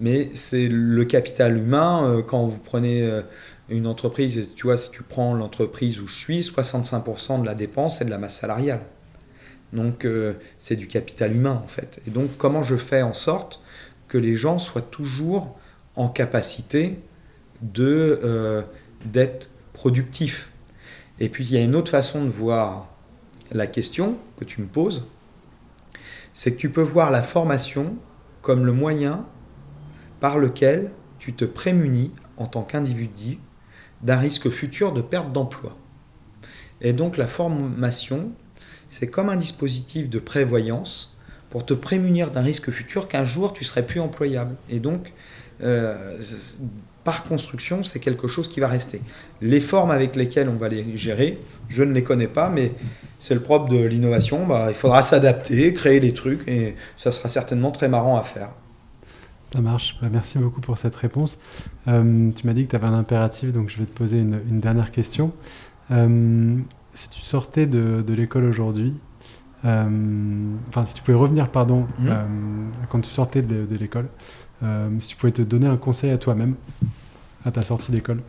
mais 0.00 0.30
c'est 0.34 0.68
le 0.68 1.04
capital 1.04 1.56
humain. 1.56 2.08
Euh, 2.08 2.22
quand 2.22 2.46
vous 2.46 2.58
prenez 2.58 3.02
euh, 3.02 3.22
une 3.68 3.86
entreprise, 3.86 4.54
tu 4.56 4.64
vois, 4.66 4.76
si 4.76 4.90
tu 4.90 5.02
prends 5.02 5.34
l'entreprise 5.34 6.00
où 6.00 6.06
je 6.06 6.16
suis, 6.16 6.40
65% 6.40 7.40
de 7.40 7.46
la 7.46 7.54
dépense, 7.54 7.98
c'est 7.98 8.04
de 8.04 8.10
la 8.10 8.18
masse 8.18 8.36
salariale. 8.36 8.80
Donc 9.72 10.04
euh, 10.04 10.34
c'est 10.58 10.76
du 10.76 10.86
capital 10.86 11.34
humain 11.34 11.60
en 11.62 11.66
fait. 11.66 12.00
Et 12.06 12.10
donc 12.10 12.36
comment 12.38 12.62
je 12.62 12.76
fais 12.76 13.02
en 13.02 13.12
sorte 13.12 13.60
que 14.08 14.18
les 14.18 14.36
gens 14.36 14.58
soient 14.58 14.82
toujours 14.82 15.58
en 15.96 16.08
capacité 16.08 16.98
de 17.60 18.64
d'être 19.04 19.50
productifs? 19.72 20.50
Et 21.20 21.28
puis 21.28 21.44
il 21.44 21.52
y 21.52 21.58
a 21.58 21.62
une 21.62 21.74
autre 21.74 21.90
façon 21.90 22.24
de 22.24 22.30
voir 22.30 22.88
la 23.50 23.66
question 23.66 24.16
que 24.38 24.44
tu 24.44 24.60
me 24.60 24.66
poses, 24.66 25.06
c'est 26.32 26.52
que 26.52 26.58
tu 26.58 26.70
peux 26.70 26.82
voir 26.82 27.10
la 27.10 27.22
formation 27.22 27.96
comme 28.42 28.64
le 28.64 28.72
moyen 28.72 29.26
par 30.20 30.38
lequel 30.38 30.90
tu 31.18 31.32
te 31.32 31.44
prémunis 31.44 32.12
en 32.36 32.46
tant 32.46 32.62
qu'individu 32.62 33.38
d'un 34.02 34.16
risque 34.16 34.50
futur 34.50 34.92
de 34.92 35.00
perte 35.00 35.32
d'emploi. 35.32 35.76
Et 36.80 36.92
donc 36.92 37.16
la 37.16 37.26
formation, 37.26 38.30
c'est 38.88 39.06
comme 39.06 39.28
un 39.28 39.36
dispositif 39.36 40.10
de 40.10 40.18
prévoyance 40.18 41.16
pour 41.50 41.64
te 41.64 41.74
prémunir 41.74 42.30
d'un 42.30 42.42
risque 42.42 42.70
futur 42.70 43.08
qu'un 43.08 43.24
jour 43.24 43.52
tu 43.52 43.64
serais 43.64 43.86
plus 43.86 44.00
employable. 44.00 44.56
Et 44.68 44.80
donc, 44.80 45.12
euh, 45.62 46.18
par 47.04 47.24
construction, 47.24 47.84
c'est 47.84 48.00
quelque 48.00 48.28
chose 48.28 48.48
qui 48.48 48.60
va 48.60 48.68
rester. 48.68 49.00
Les 49.40 49.60
formes 49.60 49.90
avec 49.90 50.14
lesquelles 50.14 50.48
on 50.48 50.56
va 50.56 50.68
les 50.68 50.96
gérer, 50.96 51.40
je 51.68 51.82
ne 51.82 51.92
les 51.92 52.02
connais 52.02 52.26
pas, 52.26 52.50
mais 52.50 52.72
c'est 53.18 53.34
le 53.34 53.40
propre 53.40 53.68
de 53.68 53.82
l'innovation. 53.82 54.46
Bah, 54.46 54.66
il 54.68 54.74
faudra 54.74 55.02
s'adapter, 55.02 55.72
créer 55.72 56.00
des 56.00 56.12
trucs, 56.12 56.46
et 56.46 56.74
ça 56.96 57.10
sera 57.10 57.28
certainement 57.28 57.70
très 57.70 57.88
marrant 57.88 58.18
à 58.18 58.22
faire. 58.22 58.50
Ça 59.52 59.62
marche. 59.62 59.96
Bah, 60.02 60.08
merci 60.12 60.38
beaucoup 60.38 60.60
pour 60.60 60.76
cette 60.76 60.96
réponse. 60.96 61.38
Euh, 61.86 62.30
tu 62.32 62.46
m'as 62.46 62.52
dit 62.52 62.66
que 62.66 62.70
tu 62.70 62.76
avais 62.76 62.86
un 62.86 62.98
impératif, 62.98 63.52
donc 63.52 63.70
je 63.70 63.78
vais 63.78 63.86
te 63.86 63.96
poser 63.96 64.18
une, 64.18 64.60
dernière 64.60 64.90
question. 64.90 65.32
Euh, 65.90 66.58
si 66.98 67.08
tu 67.08 67.20
sortais 67.20 67.66
de, 67.66 68.12
l'école 68.12 68.44
aujourd'hui, 68.44 68.92
euh, 69.64 69.88
enfin 70.68 70.84
si 70.84 70.94
tu 70.94 71.02
pouvais 71.02 71.16
revenir, 71.16 71.48
pardon, 71.48 71.86
mmh. 72.00 72.10
quand 72.88 73.00
tu 73.00 73.08
sortais 73.08 73.40
de, 73.40 73.76
l'école, 73.76 74.08
si 74.98 75.06
tu 75.06 75.16
pouvais 75.16 75.32
te 75.32 75.42
donner 75.42 75.68
un 75.68 75.76
conseil 75.76 76.10
à 76.10 76.18
toi-même 76.18 76.56
à 77.44 77.52
ta 77.52 77.62
sortie 77.62 77.92
d'école. 77.92 78.20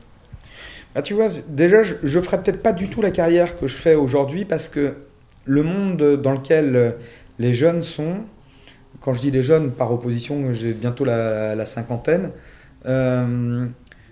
Bah, 0.93 1.01
tu 1.01 1.15
vois, 1.15 1.29
déjà, 1.47 1.81
je, 1.83 1.95
ne 2.03 2.21
ferais 2.21 2.41
peut-être 2.41 2.61
pas 2.61 2.73
du 2.73 2.89
tout 2.89 3.01
la 3.01 3.09
carrière 3.09 3.57
que 3.57 3.65
je 3.65 3.75
fais 3.75 3.95
aujourd'hui 3.95 4.45
parce 4.45 4.69
que 4.69 4.97
le 5.45 5.63
monde 5.63 6.21
dans 6.21 6.33
lequel 6.33 6.95
les 7.39 7.55
jeunes 7.55 7.81
sont, 7.81 8.17
quand 9.01 9.13
je 9.13 9.21
dis 9.21 9.31
les 9.31 9.41
jeunes, 9.41 9.71
par 9.71 9.91
opposition, 9.91 10.53
j'ai 10.53 10.73
bientôt 10.73 11.05
la, 11.05 11.65
cinquantaine, 11.65 12.31
euh, 12.85 13.65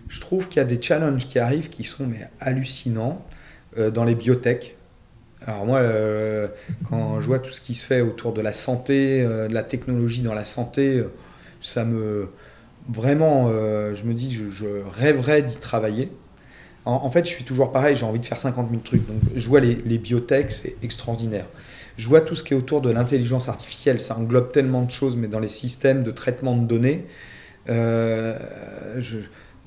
je 0.07 0.19
trouve 0.19 0.47
qu'il 0.47 0.57
y 0.57 0.61
a 0.61 0.65
des 0.65 0.81
challenges 0.81 1.27
qui 1.27 1.37
arrivent 1.37 1.69
qui 1.69 1.83
sont 1.83 2.07
mais, 2.07 2.27
hallucinants 2.39 3.23
euh, 3.31 3.36
dans 3.77 4.03
les 4.03 4.15
biotech. 4.15 4.75
Alors 5.45 5.65
moi, 5.65 5.79
euh, 5.79 6.47
quand 6.89 7.21
je 7.21 7.25
vois 7.25 7.39
tout 7.39 7.51
ce 7.51 7.61
qui 7.61 7.75
se 7.75 7.85
fait 7.85 8.01
autour 8.01 8.33
de 8.33 8.41
la 8.41 8.53
santé, 8.53 9.23
de 9.23 9.53
la 9.53 9.63
technologie 9.63 10.21
dans 10.21 10.33
la 10.33 10.45
santé, 10.45 11.03
ça 11.61 11.85
me... 11.85 12.27
Vraiment, 12.89 13.49
je 13.49 14.03
me 14.03 14.13
dis, 14.13 14.33
je, 14.33 14.65
rêverais 14.89 15.41
d'y 15.41 15.57
travailler. 15.57 16.09
En, 16.85 17.09
fait, 17.11 17.25
je 17.25 17.31
suis 17.31 17.43
toujours 17.43 17.73
pareil, 17.73 17.97
j'ai 17.97 18.05
envie 18.05 18.21
de 18.21 18.25
faire 18.25 18.39
50 18.39 18.69
000 18.69 18.81
trucs. 18.81 19.05
Donc 19.05 19.19
je 19.35 19.47
vois 19.49 19.59
les, 19.59 19.75
les 19.75 19.97
biotech, 19.97 20.51
c'est 20.51 20.77
extraordinaire 20.81 21.45
je 21.97 22.07
vois 22.07 22.21
tout 22.21 22.35
ce 22.35 22.43
qui 22.43 22.53
est 22.53 22.57
autour 22.57 22.81
de 22.81 22.89
l'intelligence 22.89 23.49
artificielle. 23.49 23.99
Ça 23.99 24.17
englobe 24.17 24.51
tellement 24.51 24.83
de 24.83 24.91
choses, 24.91 25.17
mais 25.17 25.27
dans 25.27 25.39
les 25.39 25.49
systèmes 25.49 26.03
de 26.03 26.11
traitement 26.11 26.55
de 26.55 26.65
données, 26.65 27.05
euh, 27.69 28.37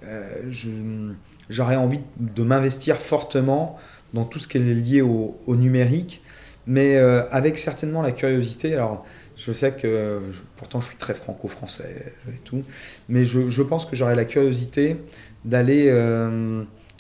euh, 0.05 1.13
j'aurais 1.49 1.77
envie 1.77 2.01
de 2.19 2.43
m'investir 2.43 2.97
fortement 2.97 3.77
dans 4.15 4.25
tout 4.25 4.39
ce 4.39 4.49
qui 4.49 4.59
est 4.59 4.61
lié 4.61 5.03
au, 5.03 5.35
numérique, 5.49 6.23
mais 6.67 6.97
euh, 6.97 7.23
avec 7.31 7.59
certainement 7.59 8.03
la 8.03 8.13
curiosité. 8.13 8.75
Alors, 8.75 9.05
je 9.37 9.53
sais 9.53 9.73
que 9.73 10.21
pourtant 10.57 10.81
je 10.81 10.87
suis 10.89 10.97
très 10.97 11.15
franco-français 11.15 12.15
et 12.29 12.39
tout, 12.45 12.63
mais 13.09 13.25
je, 13.25 13.63
pense 13.63 13.87
que 13.87 13.97
j'aurais 13.97 14.17
la 14.17 14.27
curiosité 14.27 14.99
d'aller 15.47 15.91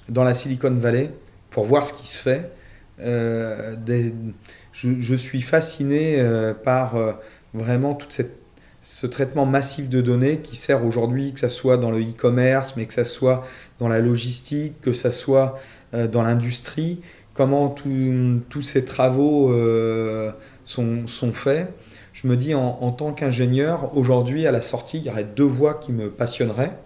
dans 0.08 0.24
la 0.24 0.34
Silicon 0.34 0.70
Valley 0.70 1.10
pour 1.50 1.64
voir 1.64 1.84
ce 1.84 1.92
qui 1.92 2.08
se 2.08 2.16
fait. 2.16 2.50
Des, 2.98 4.14
je, 4.72 5.14
suis 5.14 5.42
fasciné 5.42 6.16
euh, 6.18 6.54
par 6.54 6.96
euh, 6.96 7.12
vraiment 7.54 7.94
tout 7.94 8.08
ce 8.82 9.06
traitement 9.06 9.46
massif 9.46 9.88
de 9.88 10.00
données 10.00 10.38
qui 10.38 10.56
sert 10.56 10.84
aujourd'hui, 10.84 11.32
que 11.32 11.40
ce 11.40 11.48
soit 11.48 11.76
dans 11.76 11.90
le 11.90 12.00
e-commerce, 12.00 12.74
mais 12.76 12.86
que 12.86 12.94
ce 12.94 13.04
soit 13.04 13.44
dans 13.78 13.88
la 13.88 13.98
logistique, 13.98 14.80
que 14.80 14.92
ce 14.92 15.10
soit 15.10 15.56
euh, 15.56 15.58
dans 15.92 16.22
l'industrie, 16.22 17.00
comment 17.34 17.68
tous 17.68 18.62
ces 18.62 18.84
travaux 18.84 19.52
sont, 20.64 21.32
faits. 21.32 21.72
Je 22.12 22.28
me 22.28 22.36
dis, 22.36 22.54
en, 22.54 22.92
tant 22.92 23.12
qu'ingénieur, 23.12 23.96
aujourd'hui, 23.96 24.46
à 24.46 24.52
la 24.52 24.62
sortie, 24.62 24.98
il 24.98 25.04
y 25.04 25.10
aurait 25.10 25.24
deux 25.24 25.44
voies 25.44 25.74
qui 25.74 25.92
me 25.92 26.10
passionneraient. 26.10 26.76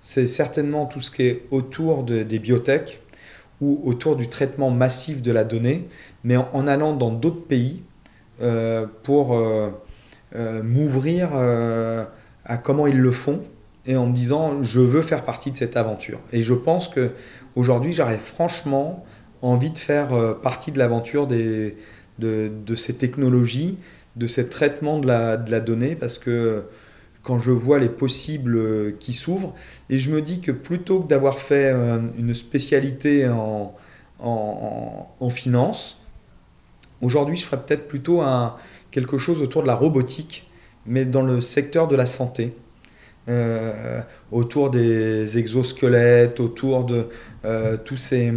c'est 0.00 0.26
certainement 0.26 0.86
tout 0.86 1.00
ce 1.00 1.10
qui 1.10 1.22
est 1.22 1.42
autour 1.50 2.02
des 2.02 2.38
biotech, 2.38 3.00
ou 3.60 3.80
autour 3.84 4.16
du 4.16 4.28
traitement 4.28 4.70
massif 4.70 5.22
de 5.22 5.32
la 5.32 5.44
donnée, 5.44 5.88
mais 6.22 6.36
en, 6.36 6.66
allant 6.66 6.94
dans 6.94 7.12
d'autres 7.12 7.46
pays 7.46 7.82
euh, 8.42 8.86
pour 9.02 9.36
euh, 9.36 9.70
euh, 10.34 10.62
m'ouvrir 10.62 11.30
à 12.44 12.56
comment 12.58 12.86
ils 12.86 12.98
le 12.98 13.12
font 13.12 13.42
et 13.86 13.96
en 13.96 14.06
me 14.06 14.14
disant 14.14 14.62
je 14.62 14.80
veux 14.80 15.02
faire 15.02 15.24
partie 15.24 15.50
de 15.50 15.56
cette 15.56 15.76
aventure. 15.76 16.20
Et 16.32 16.42
je 16.42 16.54
pense 16.54 16.88
que 16.88 17.12
aujourd'hui 17.56 17.92
j'aurais 17.92 18.18
franchement 18.18 19.04
envie 19.42 19.70
de 19.70 19.78
faire 19.78 20.38
partie 20.40 20.72
de 20.72 20.78
l'aventure 20.78 21.26
de, 21.26 21.74
de, 22.18 22.74
ces 22.74 22.94
technologies, 22.94 23.78
de 24.16 24.26
ce 24.26 24.40
traitement 24.40 24.98
de 24.98 25.06
la, 25.06 25.60
donnée, 25.60 25.96
parce 25.96 26.18
que 26.18 26.64
quand 27.22 27.38
je 27.40 27.50
vois 27.50 27.78
les 27.78 27.88
possibles 27.88 28.56
euh, 28.56 28.96
qui 29.00 29.14
s'ouvrent. 29.14 29.54
Et 29.88 29.98
je 29.98 30.10
me 30.10 30.20
dis 30.20 30.40
que 30.40 30.52
plutôt 30.52 31.00
que 31.00 31.08
d'avoir 31.08 31.38
fait 31.38 31.72
euh, 31.72 31.98
une 32.18 32.34
spécialité 32.34 33.26
en, 33.26 33.74
en, 34.18 35.30
finance, 35.30 36.02
aujourd'hui 37.00 37.36
je 37.36 37.46
ferais 37.46 37.62
peut-être 37.64 37.88
plutôt 37.88 38.20
un, 38.20 38.56
quelque 38.90 39.16
chose 39.16 39.40
autour 39.40 39.62
de 39.62 39.66
la 39.66 39.74
robotique, 39.74 40.50
mais 40.84 41.06
dans 41.06 41.22
le 41.22 41.40
secteur 41.40 41.88
de 41.88 41.96
la 41.96 42.04
santé. 42.04 42.54
Euh, 43.26 44.02
autour 44.30 44.70
des 44.70 45.38
exosquelettes, 45.38 46.40
autour 46.40 46.84
de 46.84 47.08
tous 47.84 47.96
ces, 47.96 48.32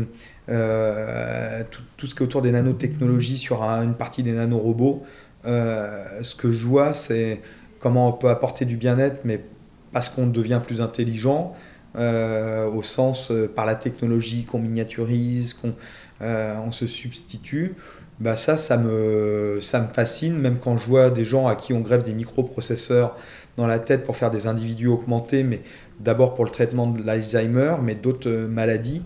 tout, 0.48 2.08
ce 2.08 2.16
qui 2.16 2.20
est 2.20 2.26
autour 2.26 2.42
des 2.42 2.52
nanotechnologies 2.52 3.38
sur 3.38 3.64
une 3.64 3.96
partie 3.96 4.24
des 4.24 4.32
nanorobots. 4.32 5.04
ce 5.44 6.36
que 6.36 6.52
je 6.52 6.66
vois, 6.66 6.94
c'est 6.94 7.42
comment 7.80 8.08
on 8.08 8.14
peut 8.14 8.30
apporter 8.30 8.66
du 8.66 8.78
bien-être, 8.78 9.22
mais 9.26 9.44
parce 9.92 10.10
qu'on 10.10 10.28
devient 10.28 10.62
plus 10.66 10.82
intelligent, 10.82 11.54
euh, 11.98 12.70
au 12.70 12.84
sens 12.84 13.32
euh, 13.32 13.48
par 13.48 13.66
la 13.66 13.74
technologie 13.74 14.44
qu'on 14.44 14.60
miniaturise, 14.60 15.56
qu'on 15.56 15.74
euh, 16.22 16.56
on 16.64 16.72
se 16.72 16.86
substitue, 16.86 17.76
bah 18.20 18.36
ça, 18.36 18.58
ça 18.58 18.78
me, 18.78 19.60
ça 19.62 19.80
me 19.80 19.88
fascine, 19.88 20.38
même 20.38 20.60
quand 20.60 20.78
je 20.78 20.86
vois 20.86 21.10
des 21.10 21.26
gens 21.26 21.48
à 21.48 21.56
qui 21.56 21.74
on 21.74 21.80
greffe 21.80 22.04
des 22.04 22.14
microprocesseurs 22.14 23.16
dans 23.58 23.68
la 23.68 23.80
tête 23.80 24.06
pour 24.06 24.16
faire 24.16 24.32
des 24.32 24.48
individus 24.48 24.88
augmentés, 24.88 25.44
mais 25.44 25.62
d'abord 26.00 26.36
pour 26.36 26.46
le 26.46 26.52
traitement 26.52 26.88
de 26.88 27.04
l'Alzheimer, 27.04 27.76
mais 27.82 27.96
d'autres 27.96 28.30
maladies, 28.30 29.04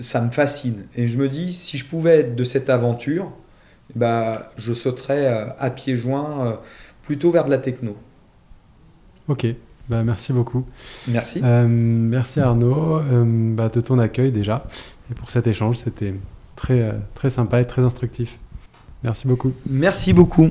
ça 0.00 0.20
me 0.20 0.30
fascine. 0.30 0.84
Et 0.96 1.08
je 1.08 1.18
me 1.18 1.28
dis, 1.28 1.52
si 1.52 1.78
je 1.78 1.84
pouvais 1.84 2.20
être 2.20 2.36
de 2.36 2.44
cette 2.44 2.70
aventure, 2.70 3.32
bah, 3.94 4.50
je 4.56 4.72
sauterais 4.72 5.26
euh, 5.26 5.46
à 5.58 5.70
pieds 5.70 5.96
joints 5.96 6.46
euh, 6.46 6.52
plutôt 7.02 7.30
vers 7.30 7.44
de 7.44 7.50
la 7.50 7.58
techno. 7.58 7.96
Ok, 9.28 9.46
bah, 9.88 10.02
merci 10.02 10.32
beaucoup. 10.32 10.64
Merci. 11.08 11.40
Euh, 11.44 11.66
merci 11.68 12.40
Arnaud 12.40 13.00
bah, 13.54 13.68
de 13.68 13.80
ton 13.80 13.98
accueil 13.98 14.32
déjà 14.32 14.66
et 15.10 15.14
pour 15.14 15.30
cet 15.30 15.46
échange. 15.46 15.78
C'était 15.78 16.14
très, 16.56 16.94
très 17.14 17.30
sympa 17.30 17.60
et 17.60 17.66
très 17.66 17.82
instructif. 17.82 18.38
Merci 19.02 19.26
beaucoup. 19.26 19.52
Merci 19.68 20.12
beaucoup. 20.12 20.50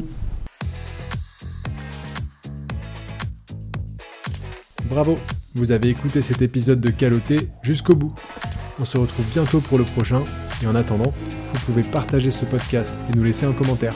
Bravo, 4.91 5.17
vous 5.55 5.71
avez 5.71 5.87
écouté 5.87 6.21
cet 6.21 6.41
épisode 6.41 6.81
de 6.81 6.89
Caloté 6.89 7.47
jusqu'au 7.61 7.95
bout. 7.95 8.13
On 8.77 8.83
se 8.83 8.97
retrouve 8.97 9.25
bientôt 9.31 9.61
pour 9.61 9.77
le 9.77 9.85
prochain 9.85 10.21
et 10.61 10.67
en 10.67 10.75
attendant, 10.75 11.13
vous 11.31 11.59
pouvez 11.65 11.81
partager 11.81 12.29
ce 12.29 12.43
podcast 12.43 12.93
et 13.07 13.15
nous 13.15 13.23
laisser 13.23 13.45
un 13.45 13.53
commentaire. 13.53 13.93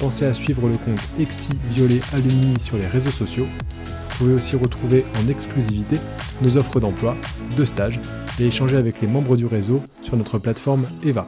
Pensez 0.00 0.24
à 0.24 0.32
suivre 0.32 0.68
le 0.68 0.76
compte 0.78 1.06
Exi 1.20 1.50
Violet 1.68 2.00
Alumni 2.14 2.58
sur 2.58 2.78
les 2.78 2.86
réseaux 2.86 3.10
sociaux. 3.10 3.44
Vous 3.44 4.16
pouvez 4.16 4.32
aussi 4.32 4.56
retrouver 4.56 5.04
en 5.22 5.28
exclusivité 5.28 5.98
nos 6.40 6.56
offres 6.56 6.80
d'emploi, 6.80 7.14
de 7.54 7.66
stage 7.66 7.98
et 8.40 8.46
échanger 8.46 8.78
avec 8.78 9.02
les 9.02 9.08
membres 9.08 9.36
du 9.36 9.44
réseau 9.44 9.82
sur 10.00 10.16
notre 10.16 10.38
plateforme 10.38 10.86
EVA. 11.04 11.26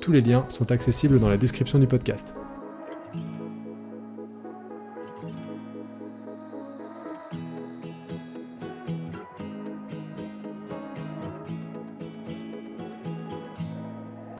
Tous 0.00 0.12
les 0.12 0.20
liens 0.20 0.44
sont 0.48 0.70
accessibles 0.70 1.18
dans 1.18 1.28
la 1.28 1.38
description 1.38 1.80
du 1.80 1.88
podcast. 1.88 2.34